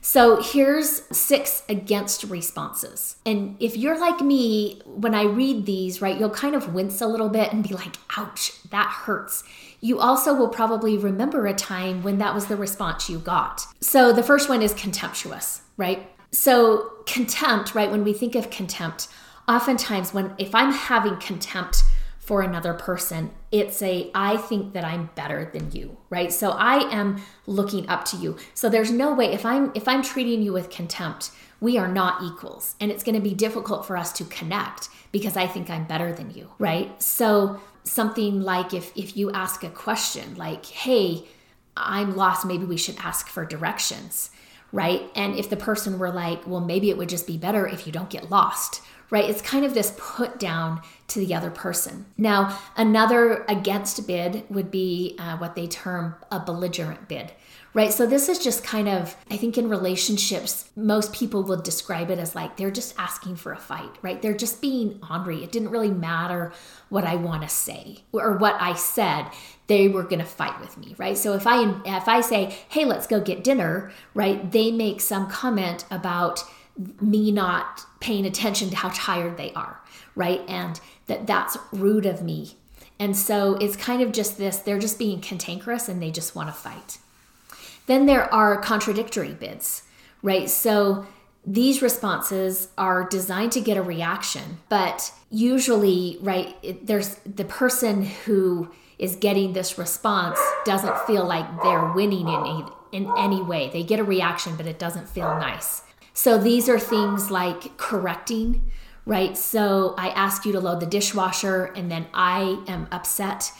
[0.00, 3.16] So here's six against responses.
[3.26, 7.06] And if you're like me, when I read these, right, you'll kind of wince a
[7.06, 9.42] little bit and be like, ouch, that hurts.
[9.80, 13.66] You also will probably remember a time when that was the response you got.
[13.80, 16.10] So the first one is contemptuous, right?
[16.32, 19.08] So contempt, right, when we think of contempt,
[19.46, 21.84] oftentimes when if I'm having contempt
[22.28, 23.30] for another person.
[23.50, 26.30] It's a, I think that I'm better than you, right?
[26.30, 28.36] So I am looking up to you.
[28.52, 32.22] So there's no way if I'm if I'm treating you with contempt, we are not
[32.22, 32.74] equals.
[32.80, 36.12] And it's going to be difficult for us to connect because I think I'm better
[36.12, 37.02] than you, right?
[37.02, 41.26] So something like if if you ask a question like, "Hey,
[41.76, 44.30] I'm lost, maybe we should ask for directions."
[44.70, 45.10] Right?
[45.14, 47.92] And if the person were like, "Well, maybe it would just be better if you
[47.92, 49.28] don't get lost." right?
[49.28, 52.06] It's kind of this put down to the other person.
[52.16, 57.32] Now, another against bid would be uh, what they term a belligerent bid,
[57.74, 57.92] right?
[57.92, 62.18] So, this is just kind of, I think in relationships, most people would describe it
[62.18, 64.20] as like they're just asking for a fight, right?
[64.20, 65.42] They're just being ornery.
[65.42, 66.52] It didn't really matter
[66.88, 69.26] what I want to say or what I said
[69.66, 72.86] they were going to fight with me right so if i if i say hey
[72.86, 76.42] let's go get dinner right they make some comment about
[77.00, 79.80] me not paying attention to how tired they are,
[80.14, 80.42] right?
[80.48, 82.56] And that that's rude of me.
[83.00, 86.48] And so it's kind of just this they're just being cantankerous and they just want
[86.48, 86.98] to fight.
[87.88, 89.82] Then there are contradictory bids,
[90.22, 90.48] right?
[90.48, 91.06] So
[91.46, 98.04] these responses are designed to get a reaction, but usually, right, it, there's the person
[98.04, 103.70] who is getting this response doesn't feel like they're winning in any, in any way.
[103.70, 105.82] They get a reaction, but it doesn't feel nice.
[106.12, 108.70] So these are things like correcting,
[109.06, 109.34] right?
[109.38, 113.50] So I ask you to load the dishwasher and then I am upset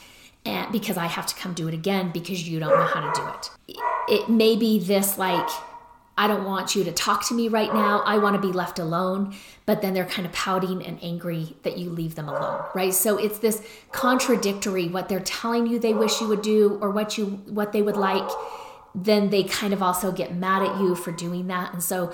[0.44, 3.20] and because I have to come do it again because you don't know how to
[3.20, 3.88] do it.
[4.10, 5.48] It may be this like
[6.18, 8.02] I don't want you to talk to me right now.
[8.04, 9.36] I want to be left alone.
[9.66, 12.92] But then they're kind of pouting and angry that you leave them alone, right?
[12.92, 17.16] So it's this contradictory what they're telling you they wish you would do or what
[17.16, 18.28] you what they would like.
[18.96, 21.72] Then they kind of also get mad at you for doing that.
[21.72, 22.12] And so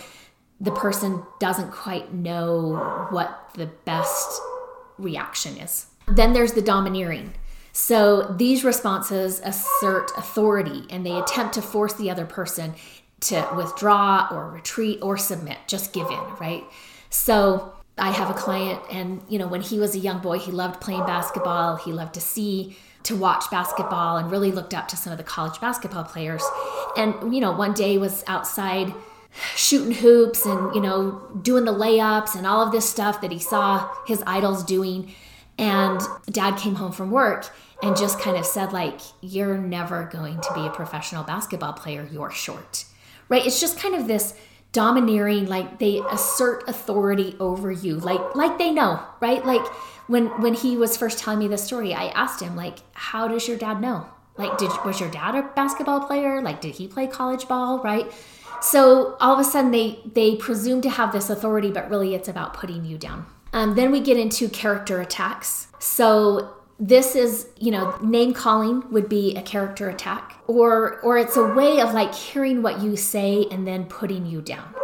[0.61, 4.41] the person doesn't quite know what the best
[4.99, 5.87] reaction is.
[6.09, 7.33] Then there's the domineering.
[7.77, 12.75] So these responses assert authority and they attempt to force the other person
[13.23, 16.63] to withdraw or retreat or submit, just give in, right?
[17.11, 20.53] So I have a client and you know when he was a young boy he
[20.53, 24.97] loved playing basketball, he loved to see to watch basketball and really looked up to
[24.97, 26.45] some of the college basketball players.
[26.97, 28.95] And you know one day was outside
[29.57, 33.41] shooting hoops and you know doing the layups and all of this stuff that he
[33.41, 35.13] saw his idols doing
[35.59, 37.51] and dad came home from work
[37.83, 42.09] and just kind of said like you're never going to be a professional basketball player.
[42.11, 42.85] You're short.
[43.29, 43.47] Right?
[43.47, 44.35] It's just kind of this
[44.73, 49.45] domineering like they assert authority over you like like they know right?
[49.47, 49.65] Like
[50.09, 53.47] when when he was first telling me the story i asked him like how does
[53.47, 54.07] your dad know?
[54.37, 56.43] Like did was your dad a basketball player?
[56.43, 57.79] Like did he play college ball?
[57.83, 58.11] Right?
[58.61, 62.29] So all of a sudden they they presume to have this authority, but really it's
[62.29, 63.27] about putting you down.
[63.55, 65.69] Um, then we get into character attacks.
[65.79, 71.37] So this is you know name calling would be a character attack or or it's
[71.37, 74.75] a way of like hearing what you say and then putting you down.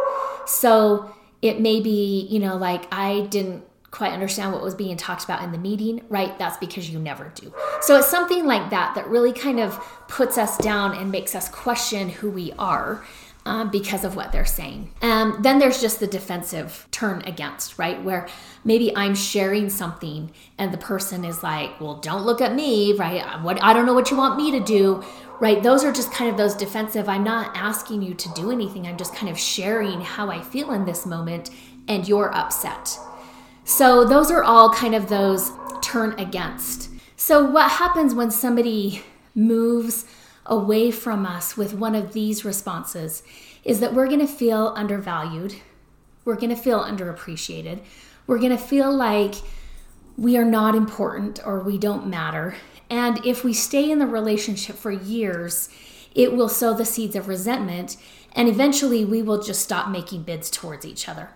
[0.45, 5.25] So it may be you know like i didn't quite understand what was being talked
[5.25, 6.39] about in the meeting right?
[6.39, 7.53] That's because you never do.
[7.81, 11.49] So it's something like that that really kind of puts us down and makes us
[11.49, 13.03] question who we are
[13.45, 14.91] um, because of what they're saying.
[15.01, 18.01] Um, then there's just the defensive turn against, right?
[18.03, 18.27] Where
[18.63, 23.41] maybe I'm sharing something and the person is like, well, don't look at me, right?
[23.41, 25.03] What I don't know what you want me to do,
[25.39, 25.61] right?
[25.61, 27.09] Those are just kind of those defensive.
[27.09, 28.85] I'm not asking you to do anything.
[28.85, 31.49] I'm just kind of sharing how I feel in this moment
[31.87, 32.97] and you're upset.
[33.63, 35.51] So those are all kind of those
[35.81, 36.89] turn against.
[37.15, 40.05] So what happens when somebody moves
[40.45, 43.23] away from us with one of these responses
[43.63, 45.55] is that we're going to feel undervalued.
[46.25, 47.81] We're going to feel underappreciated.
[48.27, 49.35] We're going to feel like
[50.17, 52.55] we are not important or we don't matter.
[52.89, 55.69] And if we stay in the relationship for years,
[56.13, 57.97] it will sow the seeds of resentment.
[58.33, 61.29] And eventually, we will just stop making bids towards each other.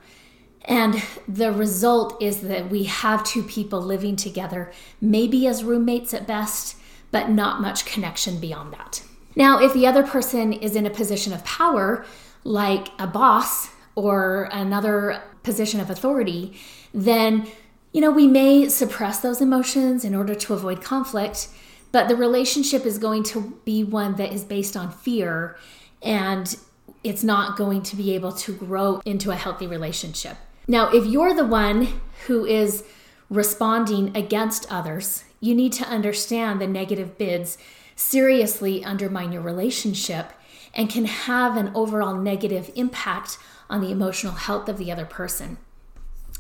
[0.66, 6.28] And the result is that we have two people living together, maybe as roommates at
[6.28, 6.76] best,
[7.16, 9.02] but not much connection beyond that.
[9.38, 12.06] Now, if the other person is in a position of power,
[12.44, 16.60] like a boss or another position of authority,
[16.94, 17.48] then
[17.94, 21.48] you know, we may suppress those emotions in order to avoid conflict,
[21.94, 25.56] but the relationship is going to be one that is based on fear
[26.02, 26.58] and
[27.06, 30.36] it's not going to be able to grow into a healthy relationship.
[30.68, 32.84] Now, if you're the one who is
[33.30, 37.58] responding against others, you need to understand the negative bids
[37.96, 40.34] seriously undermine your relationship
[40.74, 43.38] and can have an overall negative impact
[43.70, 45.58] on the emotional health of the other person.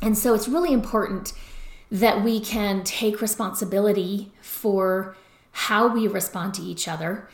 [0.01, 1.33] And so it's really important
[1.89, 5.15] that we can take responsibility for
[5.51, 7.29] how we respond to each other.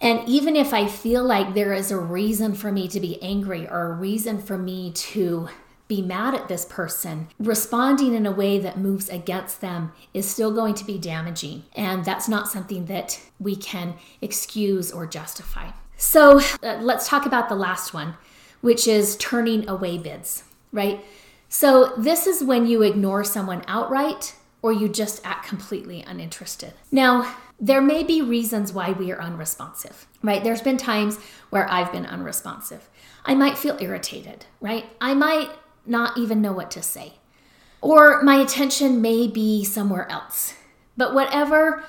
[0.00, 3.66] And even if I feel like there is a reason for me to be angry
[3.68, 5.48] or a reason for me to
[5.88, 10.52] be mad at this person, responding in a way that moves against them is still
[10.52, 11.64] going to be damaging.
[11.74, 15.70] And that's not something that we can excuse or justify.
[15.96, 18.14] So uh, let's talk about the last one,
[18.60, 21.04] which is turning away bids, right?
[21.48, 26.74] So, this is when you ignore someone outright or you just act completely uninterested.
[26.90, 30.42] Now, there may be reasons why we are unresponsive, right?
[30.42, 31.18] There's been times
[31.50, 32.88] where I've been unresponsive.
[33.24, 34.86] I might feel irritated, right?
[35.00, 35.50] I might
[35.88, 37.14] not even know what to say.
[37.80, 40.54] Or my attention may be somewhere else.
[40.96, 41.84] But whatever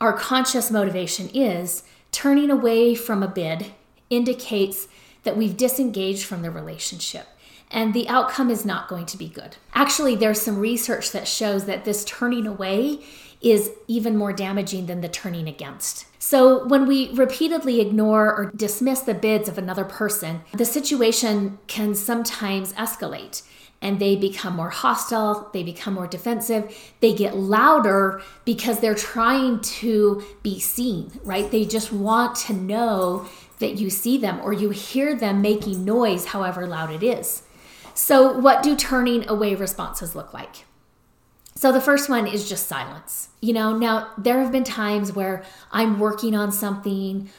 [0.00, 3.72] our conscious motivation is, turning away from a bid
[4.10, 4.88] indicates
[5.24, 7.26] that we've disengaged from the relationship
[7.72, 9.56] and the outcome is not going to be good.
[9.74, 13.00] Actually, there's some research that shows that this turning away
[13.42, 16.06] is even more damaging than the turning against.
[16.20, 21.94] So, when we repeatedly ignore or dismiss the bids of another person, the situation can
[21.94, 23.42] sometimes escalate
[23.82, 29.60] and they become more hostile, they become more defensive, they get louder because they're trying
[29.60, 31.50] to be seen, right?
[31.50, 33.26] They just want to know
[33.58, 37.42] that you see them or you hear them making noise, however loud it is.
[37.94, 40.64] So, what do turning away responses look like?
[41.62, 43.28] So, the first one is just silence.
[43.40, 47.30] You know, now there have been times where I'm working on something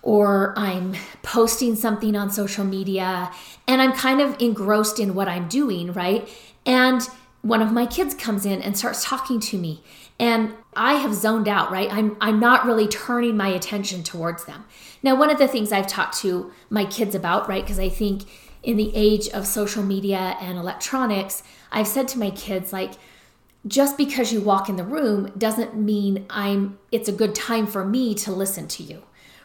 [0.00, 0.94] or I'm
[1.24, 3.32] posting something on social media
[3.66, 6.28] and I'm kind of engrossed in what I'm doing, right?
[6.64, 7.02] And
[7.42, 9.82] one of my kids comes in and starts talking to me
[10.20, 11.92] and I have zoned out, right?
[11.92, 14.66] I'm I'm not really turning my attention towards them.
[15.02, 18.22] Now, one of the things I've talked to my kids about, right, because I think
[18.62, 22.92] in the age of social media and electronics, I've said to my kids, like,
[23.66, 27.84] just because you walk in the room doesn't mean I'm it's a good time for
[27.84, 29.02] me to listen to you.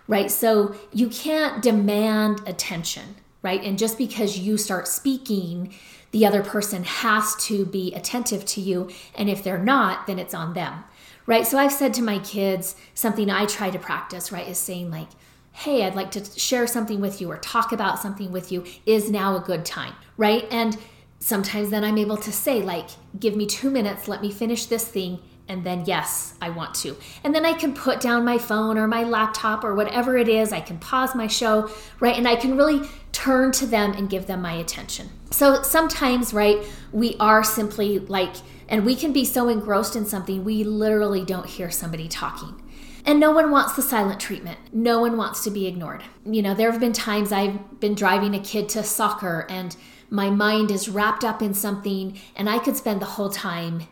[0.08, 0.32] Right?
[0.32, 3.64] So you can't demand attention, right?
[3.64, 5.74] And just because you start speaking,
[6.12, 10.34] the other person has to be attentive to you, and if they're not, then it's
[10.34, 10.84] on them.
[11.28, 11.46] Right?
[11.46, 15.10] So I've said to my kids something I try to practice, right, is saying like
[15.52, 19.12] hey, I'd like to share something with you or talk about something with you, is
[19.12, 20.48] now a good time, right?
[20.52, 20.78] And
[21.20, 22.90] sometimes then I'm able to say, like,
[23.20, 26.96] give me two minutes, let me finish this thing, and then yes, I want to.
[27.24, 30.54] And then I can put down my phone or my laptop or whatever it is.
[30.54, 32.16] I can pause my show, right?
[32.16, 35.10] And I can really turn to them and give them my attention.
[35.32, 38.36] So sometimes, right, we are simply like,
[38.68, 42.62] and we can be so engrossed in something, we literally don't hear somebody talking.
[43.06, 44.60] And no one wants the silent treatment.
[44.72, 46.04] No one wants to be ignored.
[46.26, 49.76] You know, there have been times I've been driving a kid to soccer and
[50.10, 53.84] my mind is wrapped up in something and I could spend the whole time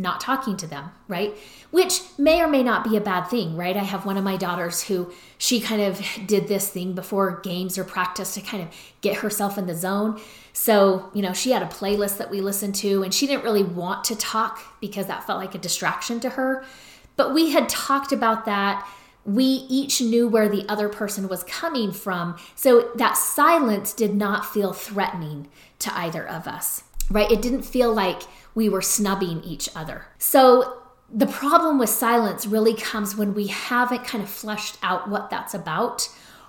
[0.00, 1.36] not talking to them, right?
[1.70, 3.76] Which may or may not be a bad thing, right?
[3.76, 7.76] I have one of my daughters who she kind of did this thing before games
[7.76, 8.70] or practice to kind of
[9.02, 10.18] get herself in the zone.
[10.54, 13.62] So, you know, she had a playlist that we listened to and she didn't really
[13.62, 16.64] want to talk because that felt like a distraction to her.
[17.16, 18.88] But we had talked about that.
[19.24, 22.38] We each knew where the other person was coming from.
[22.54, 25.48] So that silence did not feel threatening
[25.80, 27.30] to either of us, right?
[27.30, 28.22] It didn't feel like
[28.54, 30.06] we were snubbing each other.
[30.18, 30.80] So
[31.12, 35.54] the problem with silence really comes when we haven't kind of fleshed out what that's
[35.54, 36.08] about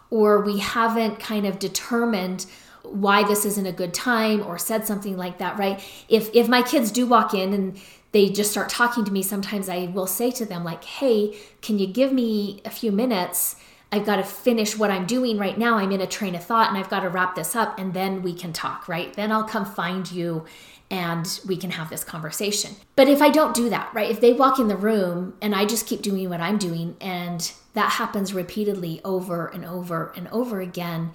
[0.10, 2.46] or we haven't kind of determined
[2.84, 6.62] why this isn't a good time or said something like that right if if my
[6.62, 7.80] kids do walk in and
[8.12, 11.80] they just start talking to me, sometimes I will say to them, like, hey, can
[11.80, 13.56] you give me a few minutes?
[13.92, 15.78] I've got to finish what I'm doing right now.
[15.78, 18.22] I'm in a train of thought and I've got to wrap this up and then
[18.22, 19.14] we can talk, right?
[19.14, 20.46] Then I'll come find you
[20.90, 22.76] and we can have this conversation.
[22.96, 24.12] But if I don't do that, right?
[24.12, 27.52] If they walk in the room and I just keep doing what I'm doing and
[27.74, 31.12] that happens repeatedly over and over and over again,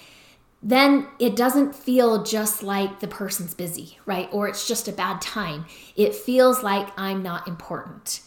[0.69, 4.29] then it doesn't feel just like the person's busy, right?
[4.33, 5.64] Or it's just a bad time.
[5.95, 8.21] It feels like I'm not important.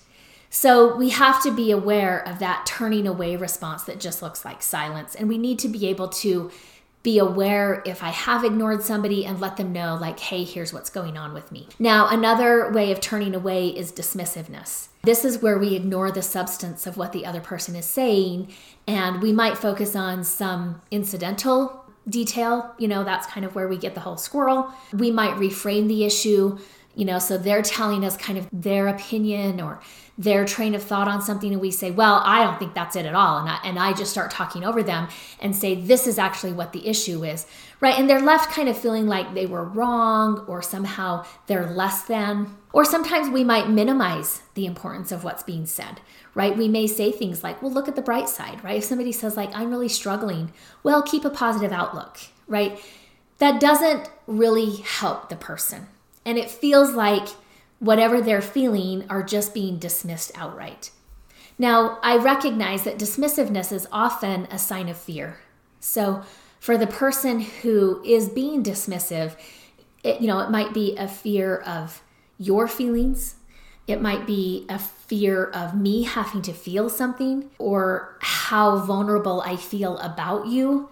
[0.50, 4.64] So we have to be aware of that turning away response that just looks like
[4.64, 5.16] silence.
[5.16, 6.50] And we need to be able to
[7.04, 10.90] be aware if I have ignored somebody and let them know, like, hey, here's what's
[10.90, 11.68] going on with me.
[11.78, 14.88] Now, another way of turning away is dismissiveness.
[15.04, 18.54] This is where we ignore the substance of what the other person is saying,
[18.88, 22.74] and we might focus on some incidental detail.
[22.78, 24.72] You know, that's kind of where we get the whole squirrel.
[24.93, 26.57] We might reframe the issue,
[27.00, 29.80] you know, so they're telling us kind of their opinion or
[30.18, 33.06] their train of thought on something and we say well i don't think that's it
[33.06, 33.38] at all.
[33.38, 35.08] And I, and I just start talking over them
[35.39, 37.47] and say this is actually what the issue is.
[37.80, 37.97] Right?
[37.97, 42.58] And they're left kind of feeling like they were wrong or somehow they're less than.
[42.74, 46.02] Or sometimes we might minimize the importance of what's being said
[46.36, 46.56] right?
[46.56, 48.80] We may say things like well look at the bright side right?
[48.80, 50.52] If somebody says like i'm really struggling
[50.84, 52.78] well keep a positive outlook right?
[53.38, 55.88] That doesn't really help the person
[56.30, 57.28] and it feels like
[57.80, 60.92] whatever they're feeling are just being dismissed outright.
[61.58, 65.40] Now, I recognize that dismissiveness is often a sign of fear.
[65.80, 66.22] So,
[66.60, 69.38] for the person who is being dismissive,
[70.04, 72.04] it, you know, it might be a fear of
[72.38, 73.36] your feelings.
[73.88, 79.56] It might be a fear of me having to feel something or how vulnerable I
[79.56, 80.90] feel about you.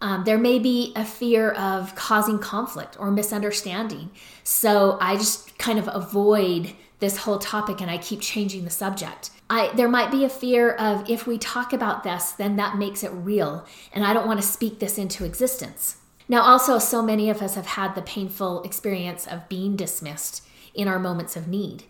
[0.00, 4.10] Um, there may be a fear of causing conflict or misunderstanding.
[4.44, 9.30] So I just kind of avoid this whole topic and I keep changing the subject.
[9.48, 13.02] I, there might be a fear of if we talk about this, then that makes
[13.02, 15.96] it real, and I don't want to speak this into existence.
[16.28, 20.86] Now, also, so many of us have had the painful experience of being dismissed in
[20.86, 21.82] our moments of need.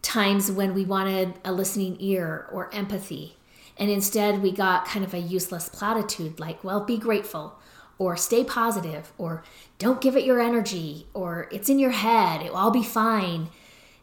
[0.00, 3.36] Times when we wanted a listening ear or empathy,
[3.76, 7.58] and instead, we got kind of a useless platitude like, well, be grateful,
[7.98, 9.42] or stay positive, or
[9.78, 13.48] don't give it your energy, or it's in your head, it will all be fine.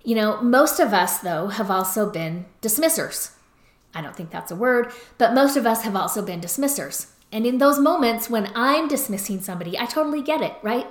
[0.03, 3.32] You know, most of us, though, have also been dismissers.
[3.93, 7.07] I don't think that's a word, but most of us have also been dismissers.
[7.32, 10.88] And in those moments when I'm dismissing somebody, I totally get it, right?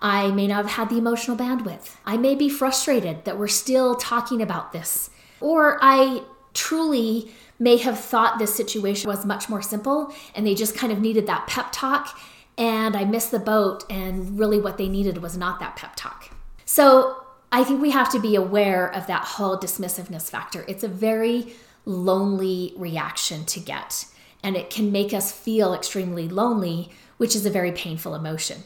[0.00, 1.96] I may not have had the emotional bandwidth.
[2.04, 5.10] I may be frustrated that we're still talking about this.
[5.40, 6.22] Or I
[6.52, 11.00] truly may have thought this situation was much more simple and they just kind of
[11.00, 12.18] needed that pep talk
[12.56, 16.30] and I missed the boat and really what they needed was not that pep talk.
[16.64, 20.64] So I think we have to be aware of that whole dismissiveness factor.
[20.68, 24.06] It's a very lonely reaction to get
[24.42, 28.62] and it can make us feel extremely lonely, which is a very painful emotion.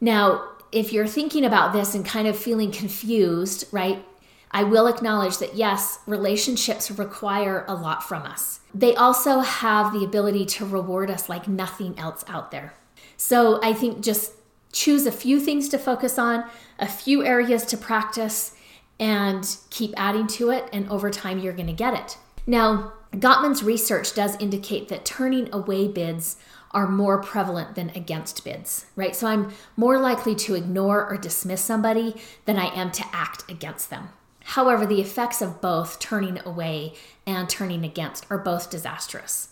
[0.00, 4.04] Now, if you're thinking about this and kind of feeling confused, right?
[4.50, 8.60] I will acknowledge that yes, relationships require a lot from us.
[8.74, 12.74] They also have the ability to reward us like nothing else out there.
[13.16, 14.32] So I think just
[14.72, 16.44] choose a few things to focus on,
[16.78, 18.54] a few areas to practice,
[18.98, 20.68] and keep adding to it.
[20.72, 22.18] And over time, you're going to get it.
[22.46, 26.36] Now, Gottman's research does indicate that turning away bids
[26.72, 29.16] are more prevalent than against bids, right?
[29.16, 33.88] So I'm more likely to ignore or dismiss somebody than I am to act against
[33.88, 34.10] them.
[34.50, 36.94] However, the effects of both turning away
[37.26, 39.48] and turning against are both disastrous.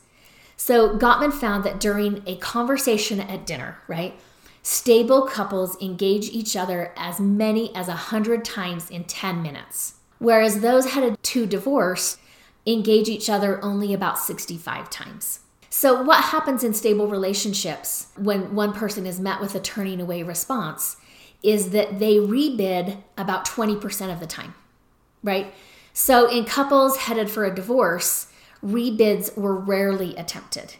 [0.56, 4.14] So, Gottman found that during a conversation at dinner, right,
[4.62, 10.92] stable couples engage each other as many as 100 times in 10 minutes, whereas those
[10.92, 12.16] headed to divorce
[12.64, 15.40] engage each other only about 65 times.
[15.70, 20.22] So, what happens in stable relationships when one person is met with a turning away
[20.22, 20.96] response
[21.42, 24.54] is that they rebid about 20% of the time
[25.24, 25.52] right?
[25.92, 28.28] So in couples headed for a divorce,
[28.64, 30.74] rebids were rarely attempted.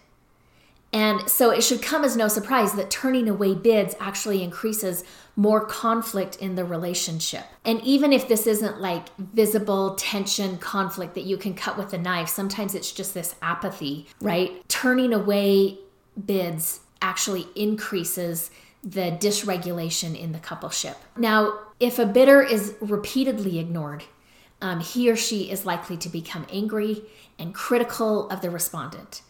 [0.93, 5.03] And so it should come as no surprise that turning away bids actually increases
[5.35, 7.45] more conflict in the relationship.
[7.65, 11.99] And even if this isn't like visible tension, conflict that you can cut with a
[11.99, 14.67] knife, sometimes it's just this apathy, right?
[14.69, 15.79] Turning away
[16.25, 18.53] bids actually increases
[18.85, 20.95] the dysregulation in the coupleship.
[21.17, 24.05] Now, if a bidder is repeatedly ignored,
[24.61, 27.03] um, he or she is likely to become angry
[27.39, 29.23] and critical of the respondent.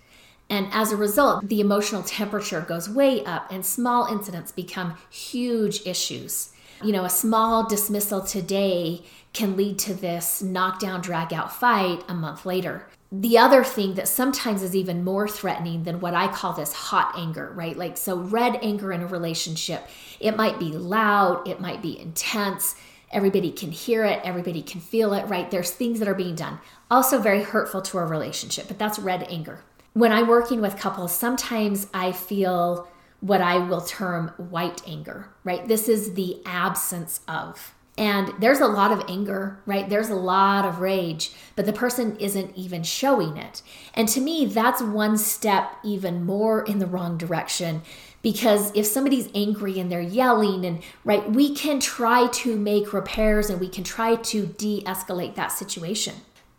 [0.51, 5.87] And as a result, the emotional temperature goes way up, and small incidents become huge
[5.87, 6.51] issues.
[6.83, 9.03] You know, a small dismissal today
[9.33, 12.87] can lead to this knockdown, drag out fight a month later.
[13.11, 17.15] The other thing that sometimes is even more threatening than what I call this hot
[17.17, 17.77] anger, right?
[17.77, 19.87] Like, so red anger in a relationship,
[20.21, 22.75] it might be loud, it might be intense,
[23.15, 25.51] Everybody can hear it, everybody can feel it, right?
[25.51, 26.59] There's things that are being done.
[26.91, 29.63] Also, very hurtful to a relationship, but that's red anger.
[29.95, 32.89] When I'm working with couples, sometimes I feel
[33.21, 35.67] what I will term white anger, right?
[35.67, 39.89] This is the absence of And there's a lot of anger, right?
[39.89, 43.63] There's a lot of rage, but the person isn't even showing it.
[43.95, 47.83] And to me, that's one step even more in the wrong direction
[48.25, 53.51] because if somebody's angry and they're yelling and right we can try to make repairs
[53.51, 56.15] and we can try to de-escalate that situation.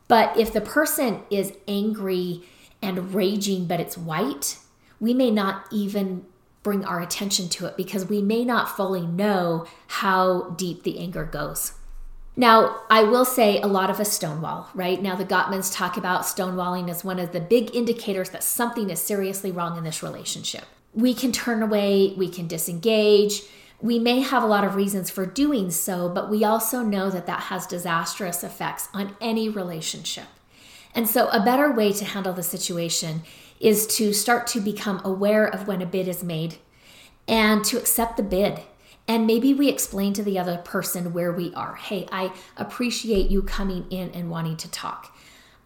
[0.07, 2.43] But if the person is angry
[2.81, 4.59] and raging but it's white
[5.01, 6.25] we may not even
[6.63, 11.25] bring our attention to it because we may not fully know how deep the anger
[11.25, 11.73] goes.
[12.37, 15.01] Now, I will say a lot of us stonewall, right?
[15.01, 18.99] Now, the Gottmans talk about stonewalling as one of the big indicators that something is
[18.99, 20.65] seriously wrong in this relationship
[20.95, 23.43] we can turn away, we can disengage.
[23.81, 27.27] We may have a lot of reasons for doing so, but we also know that
[27.27, 30.27] that has disastrous effects on any relationship.
[30.95, 33.23] And so, a better way to handle the situation
[33.59, 36.55] is to start to become aware of when a bid is made
[37.27, 38.61] and to accept the bid.
[39.07, 41.75] And maybe we explain to the other person where we are.
[41.75, 45.14] Hey, I appreciate you coming in and wanting to talk.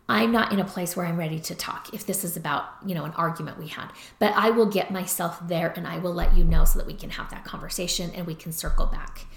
[0.09, 2.95] I'm not in a place where I'm ready to talk if this is about, you
[2.95, 3.91] know, an argument we had.
[4.17, 6.95] But I will get myself there and I will let you know so that we
[6.95, 9.27] can have that conversation and we can circle back.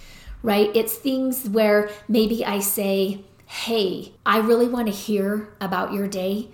[0.43, 0.75] Right?
[0.75, 6.49] It's things where maybe I say, "Hey, I really want to hear about your day,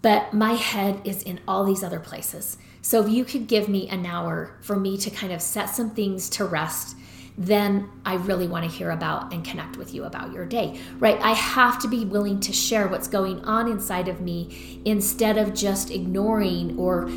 [0.00, 3.86] but my head is in all these other places." So if you could give me
[3.88, 6.96] an hour for me to kind of set some things to rest
[7.38, 11.18] then I really want to hear about and connect with you about your day, right?
[11.22, 15.54] I have to be willing to share what's going on inside of me instead of
[15.54, 17.08] just ignoring or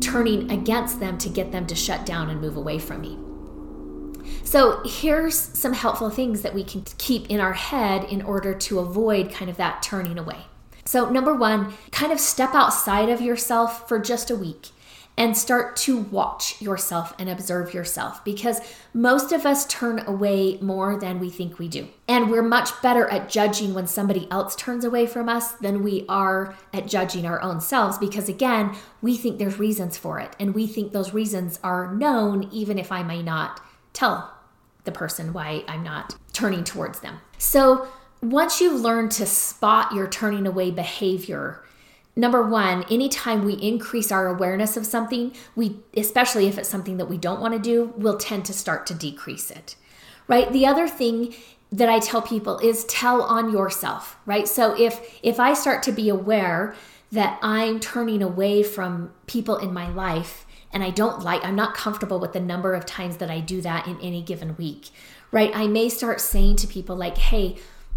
[0.00, 3.18] turning against them to get them to shut down and move away from me.
[4.44, 8.80] So, here's some helpful things that we can keep in our head in order to
[8.80, 10.38] avoid kind of that turning away.
[10.84, 14.70] So, number one, kind of step outside of yourself for just a week
[15.16, 18.60] and start to watch yourself and observe yourself because
[18.94, 21.88] most of us turn away more than we think we do.
[22.08, 26.06] And we're much better at judging when somebody else turns away from us than we
[26.08, 30.54] are at judging our own selves because, again, we think there's reasons for it and
[30.54, 33.60] we think those reasons are known even if I may not
[33.92, 34.32] tell
[34.84, 37.20] the person why I'm not turning towards them.
[37.38, 37.88] So,
[38.22, 41.62] once you've learned to spot your turning away behavior,
[42.16, 47.08] number one, anytime we increase our awareness of something, we, especially if it's something that
[47.08, 49.76] we don't want to do, we'll tend to start to decrease it,
[50.26, 50.52] right?
[50.52, 51.34] The other thing
[51.72, 54.48] that I tell people is tell on yourself, right?
[54.48, 56.74] So if if I start to be aware
[57.12, 61.74] that I'm turning away from people in my life and I don't like I'm not
[61.74, 64.90] comfortable with the number of times that I do that in any given week,
[65.30, 65.50] right?
[65.54, 67.56] I may start saying to people like, "Hey,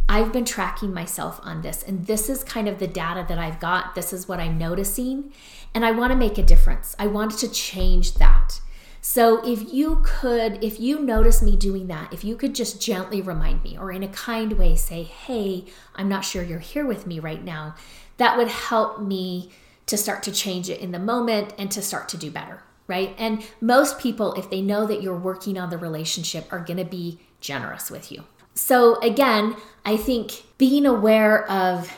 [0.09, 3.59] I've been tracking myself on this, and this is kind of the data that I've
[3.59, 3.95] got.
[3.95, 5.31] This is what I'm noticing,
[5.73, 6.95] and I want to make a difference.
[6.99, 8.59] I wanted to change that.
[9.01, 13.21] So, if you could, if you notice me doing that, if you could just gently
[13.21, 17.05] remind me or in a kind way say, Hey, I'm not sure you're here with
[17.05, 17.75] me right now,
[18.17, 19.51] that would help me
[19.87, 23.13] to start to change it in the moment and to start to do better, right?
[23.17, 26.85] And most people, if they know that you're working on the relationship, are going to
[26.85, 28.23] be generous with you.
[28.53, 31.91] So, again, I think being aware of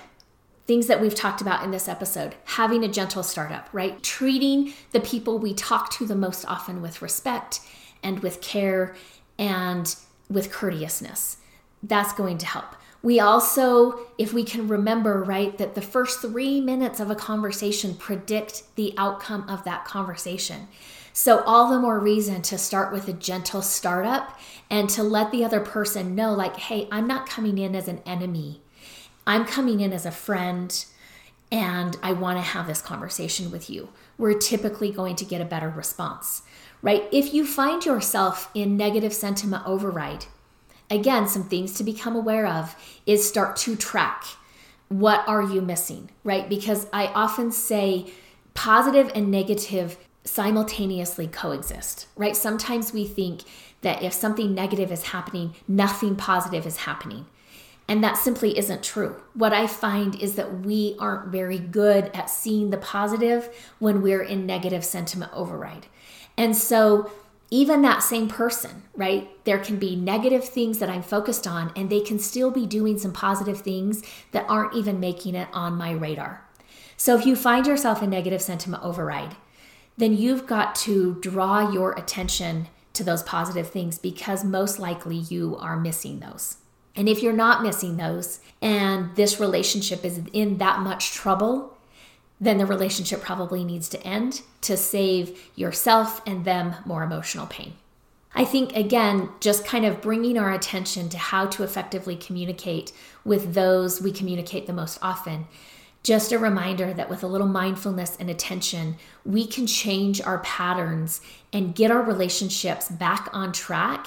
[0.65, 4.01] things that we've talked about in this episode, having a gentle startup, right?
[4.01, 7.59] Treating the people we talk to the most often with respect
[8.01, 8.95] and with care
[9.37, 9.95] and
[10.29, 11.37] with courteousness.
[11.83, 12.75] That's going to help.
[13.03, 17.93] We also, if we can remember, right, that the first three minutes of a conversation
[17.93, 20.67] predict the outcome of that conversation.
[21.17, 24.37] So, all the more reason to start with a gentle startup
[24.69, 28.01] and to let the other person know, like, hey, I'm not coming in as an
[28.05, 28.59] enemy.
[29.25, 30.85] I'm coming in as a friend
[31.49, 33.87] and I want to have this conversation with you.
[34.17, 36.41] We're typically going to get a better response,
[36.81, 37.07] right?
[37.13, 40.25] If you find yourself in negative sentiment override,
[40.89, 44.25] again, some things to become aware of is start to track
[44.89, 46.49] what are you missing, right?
[46.49, 48.11] Because I often say
[48.53, 52.35] positive and negative simultaneously coexist, right?
[52.35, 53.43] Sometimes we think
[53.81, 57.27] that if something negative is happening, nothing positive is happening.
[57.87, 59.21] And that simply isn't true.
[59.35, 64.23] What I find is that we aren't very good at seeing the positive when we're
[64.23, 65.85] in negative sentiment override.
[66.35, 67.11] And so,
[67.51, 69.29] even that same person, right?
[69.45, 72.97] There can be negative things that I'm focused on, and they can still be doing
[72.97, 74.01] some positive things
[74.31, 76.43] that aren't even making it on my radar.
[76.97, 79.35] So, if you find yourself in negative sentiment override,
[79.97, 85.57] then you've got to draw your attention to those positive things because most likely you
[85.59, 86.57] are missing those.
[86.95, 91.77] And if you're not missing those and this relationship is in that much trouble,
[92.39, 97.73] then the relationship probably needs to end to save yourself and them more emotional pain.
[98.37, 102.91] I think, again, just kind of bringing our attention to how to effectively communicate
[103.23, 105.47] with those we communicate the most often.
[106.05, 111.19] Just a reminder that with a little mindfulness and attention, we can change our patterns
[111.51, 114.05] and get our relationships back on track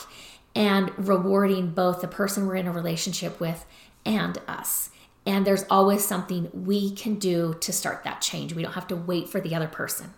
[0.55, 3.67] and rewarding both the person we're in a relationship with
[4.07, 4.91] and us.
[5.27, 8.53] And there's always something we can do to start that change.
[8.55, 10.15] We don't have to wait for the other person.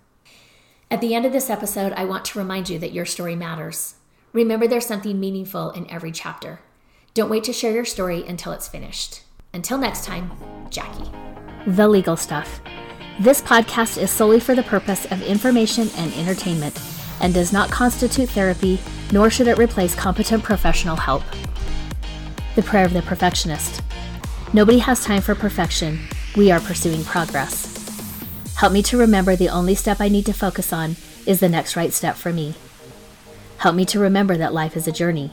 [0.91, 3.95] At the end of this episode, I want to remind you that your story matters.
[4.35, 6.61] Remember, there's something meaningful in every chapter.
[7.15, 9.23] Don't wait to share your story until it's finished.
[9.55, 10.31] Until next time,
[10.69, 11.11] Jackie.
[11.67, 12.63] The Legal Stuff.
[13.19, 16.81] This podcast is solely for the purpose of information and entertainment
[17.21, 18.81] and does not constitute therapy,
[19.13, 21.23] nor should it replace competent professional help.
[22.55, 23.83] The Prayer of the Perfectionist.
[24.55, 26.01] Nobody has time for perfection.
[26.35, 27.67] We are pursuing progress.
[28.57, 30.97] Help me to remember the only step I need to focus on
[31.27, 32.55] is the next right step for me.
[33.59, 35.33] Help me to remember that life is a journey.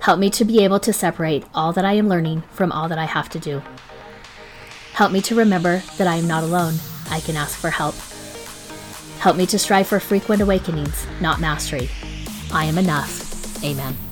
[0.00, 2.98] Help me to be able to separate all that I am learning from all that
[2.98, 3.62] I have to do.
[4.92, 6.74] Help me to remember that I am not alone.
[7.10, 7.94] I can ask for help.
[9.20, 11.88] Help me to strive for frequent awakenings, not mastery.
[12.52, 13.64] I am enough.
[13.64, 14.09] Amen.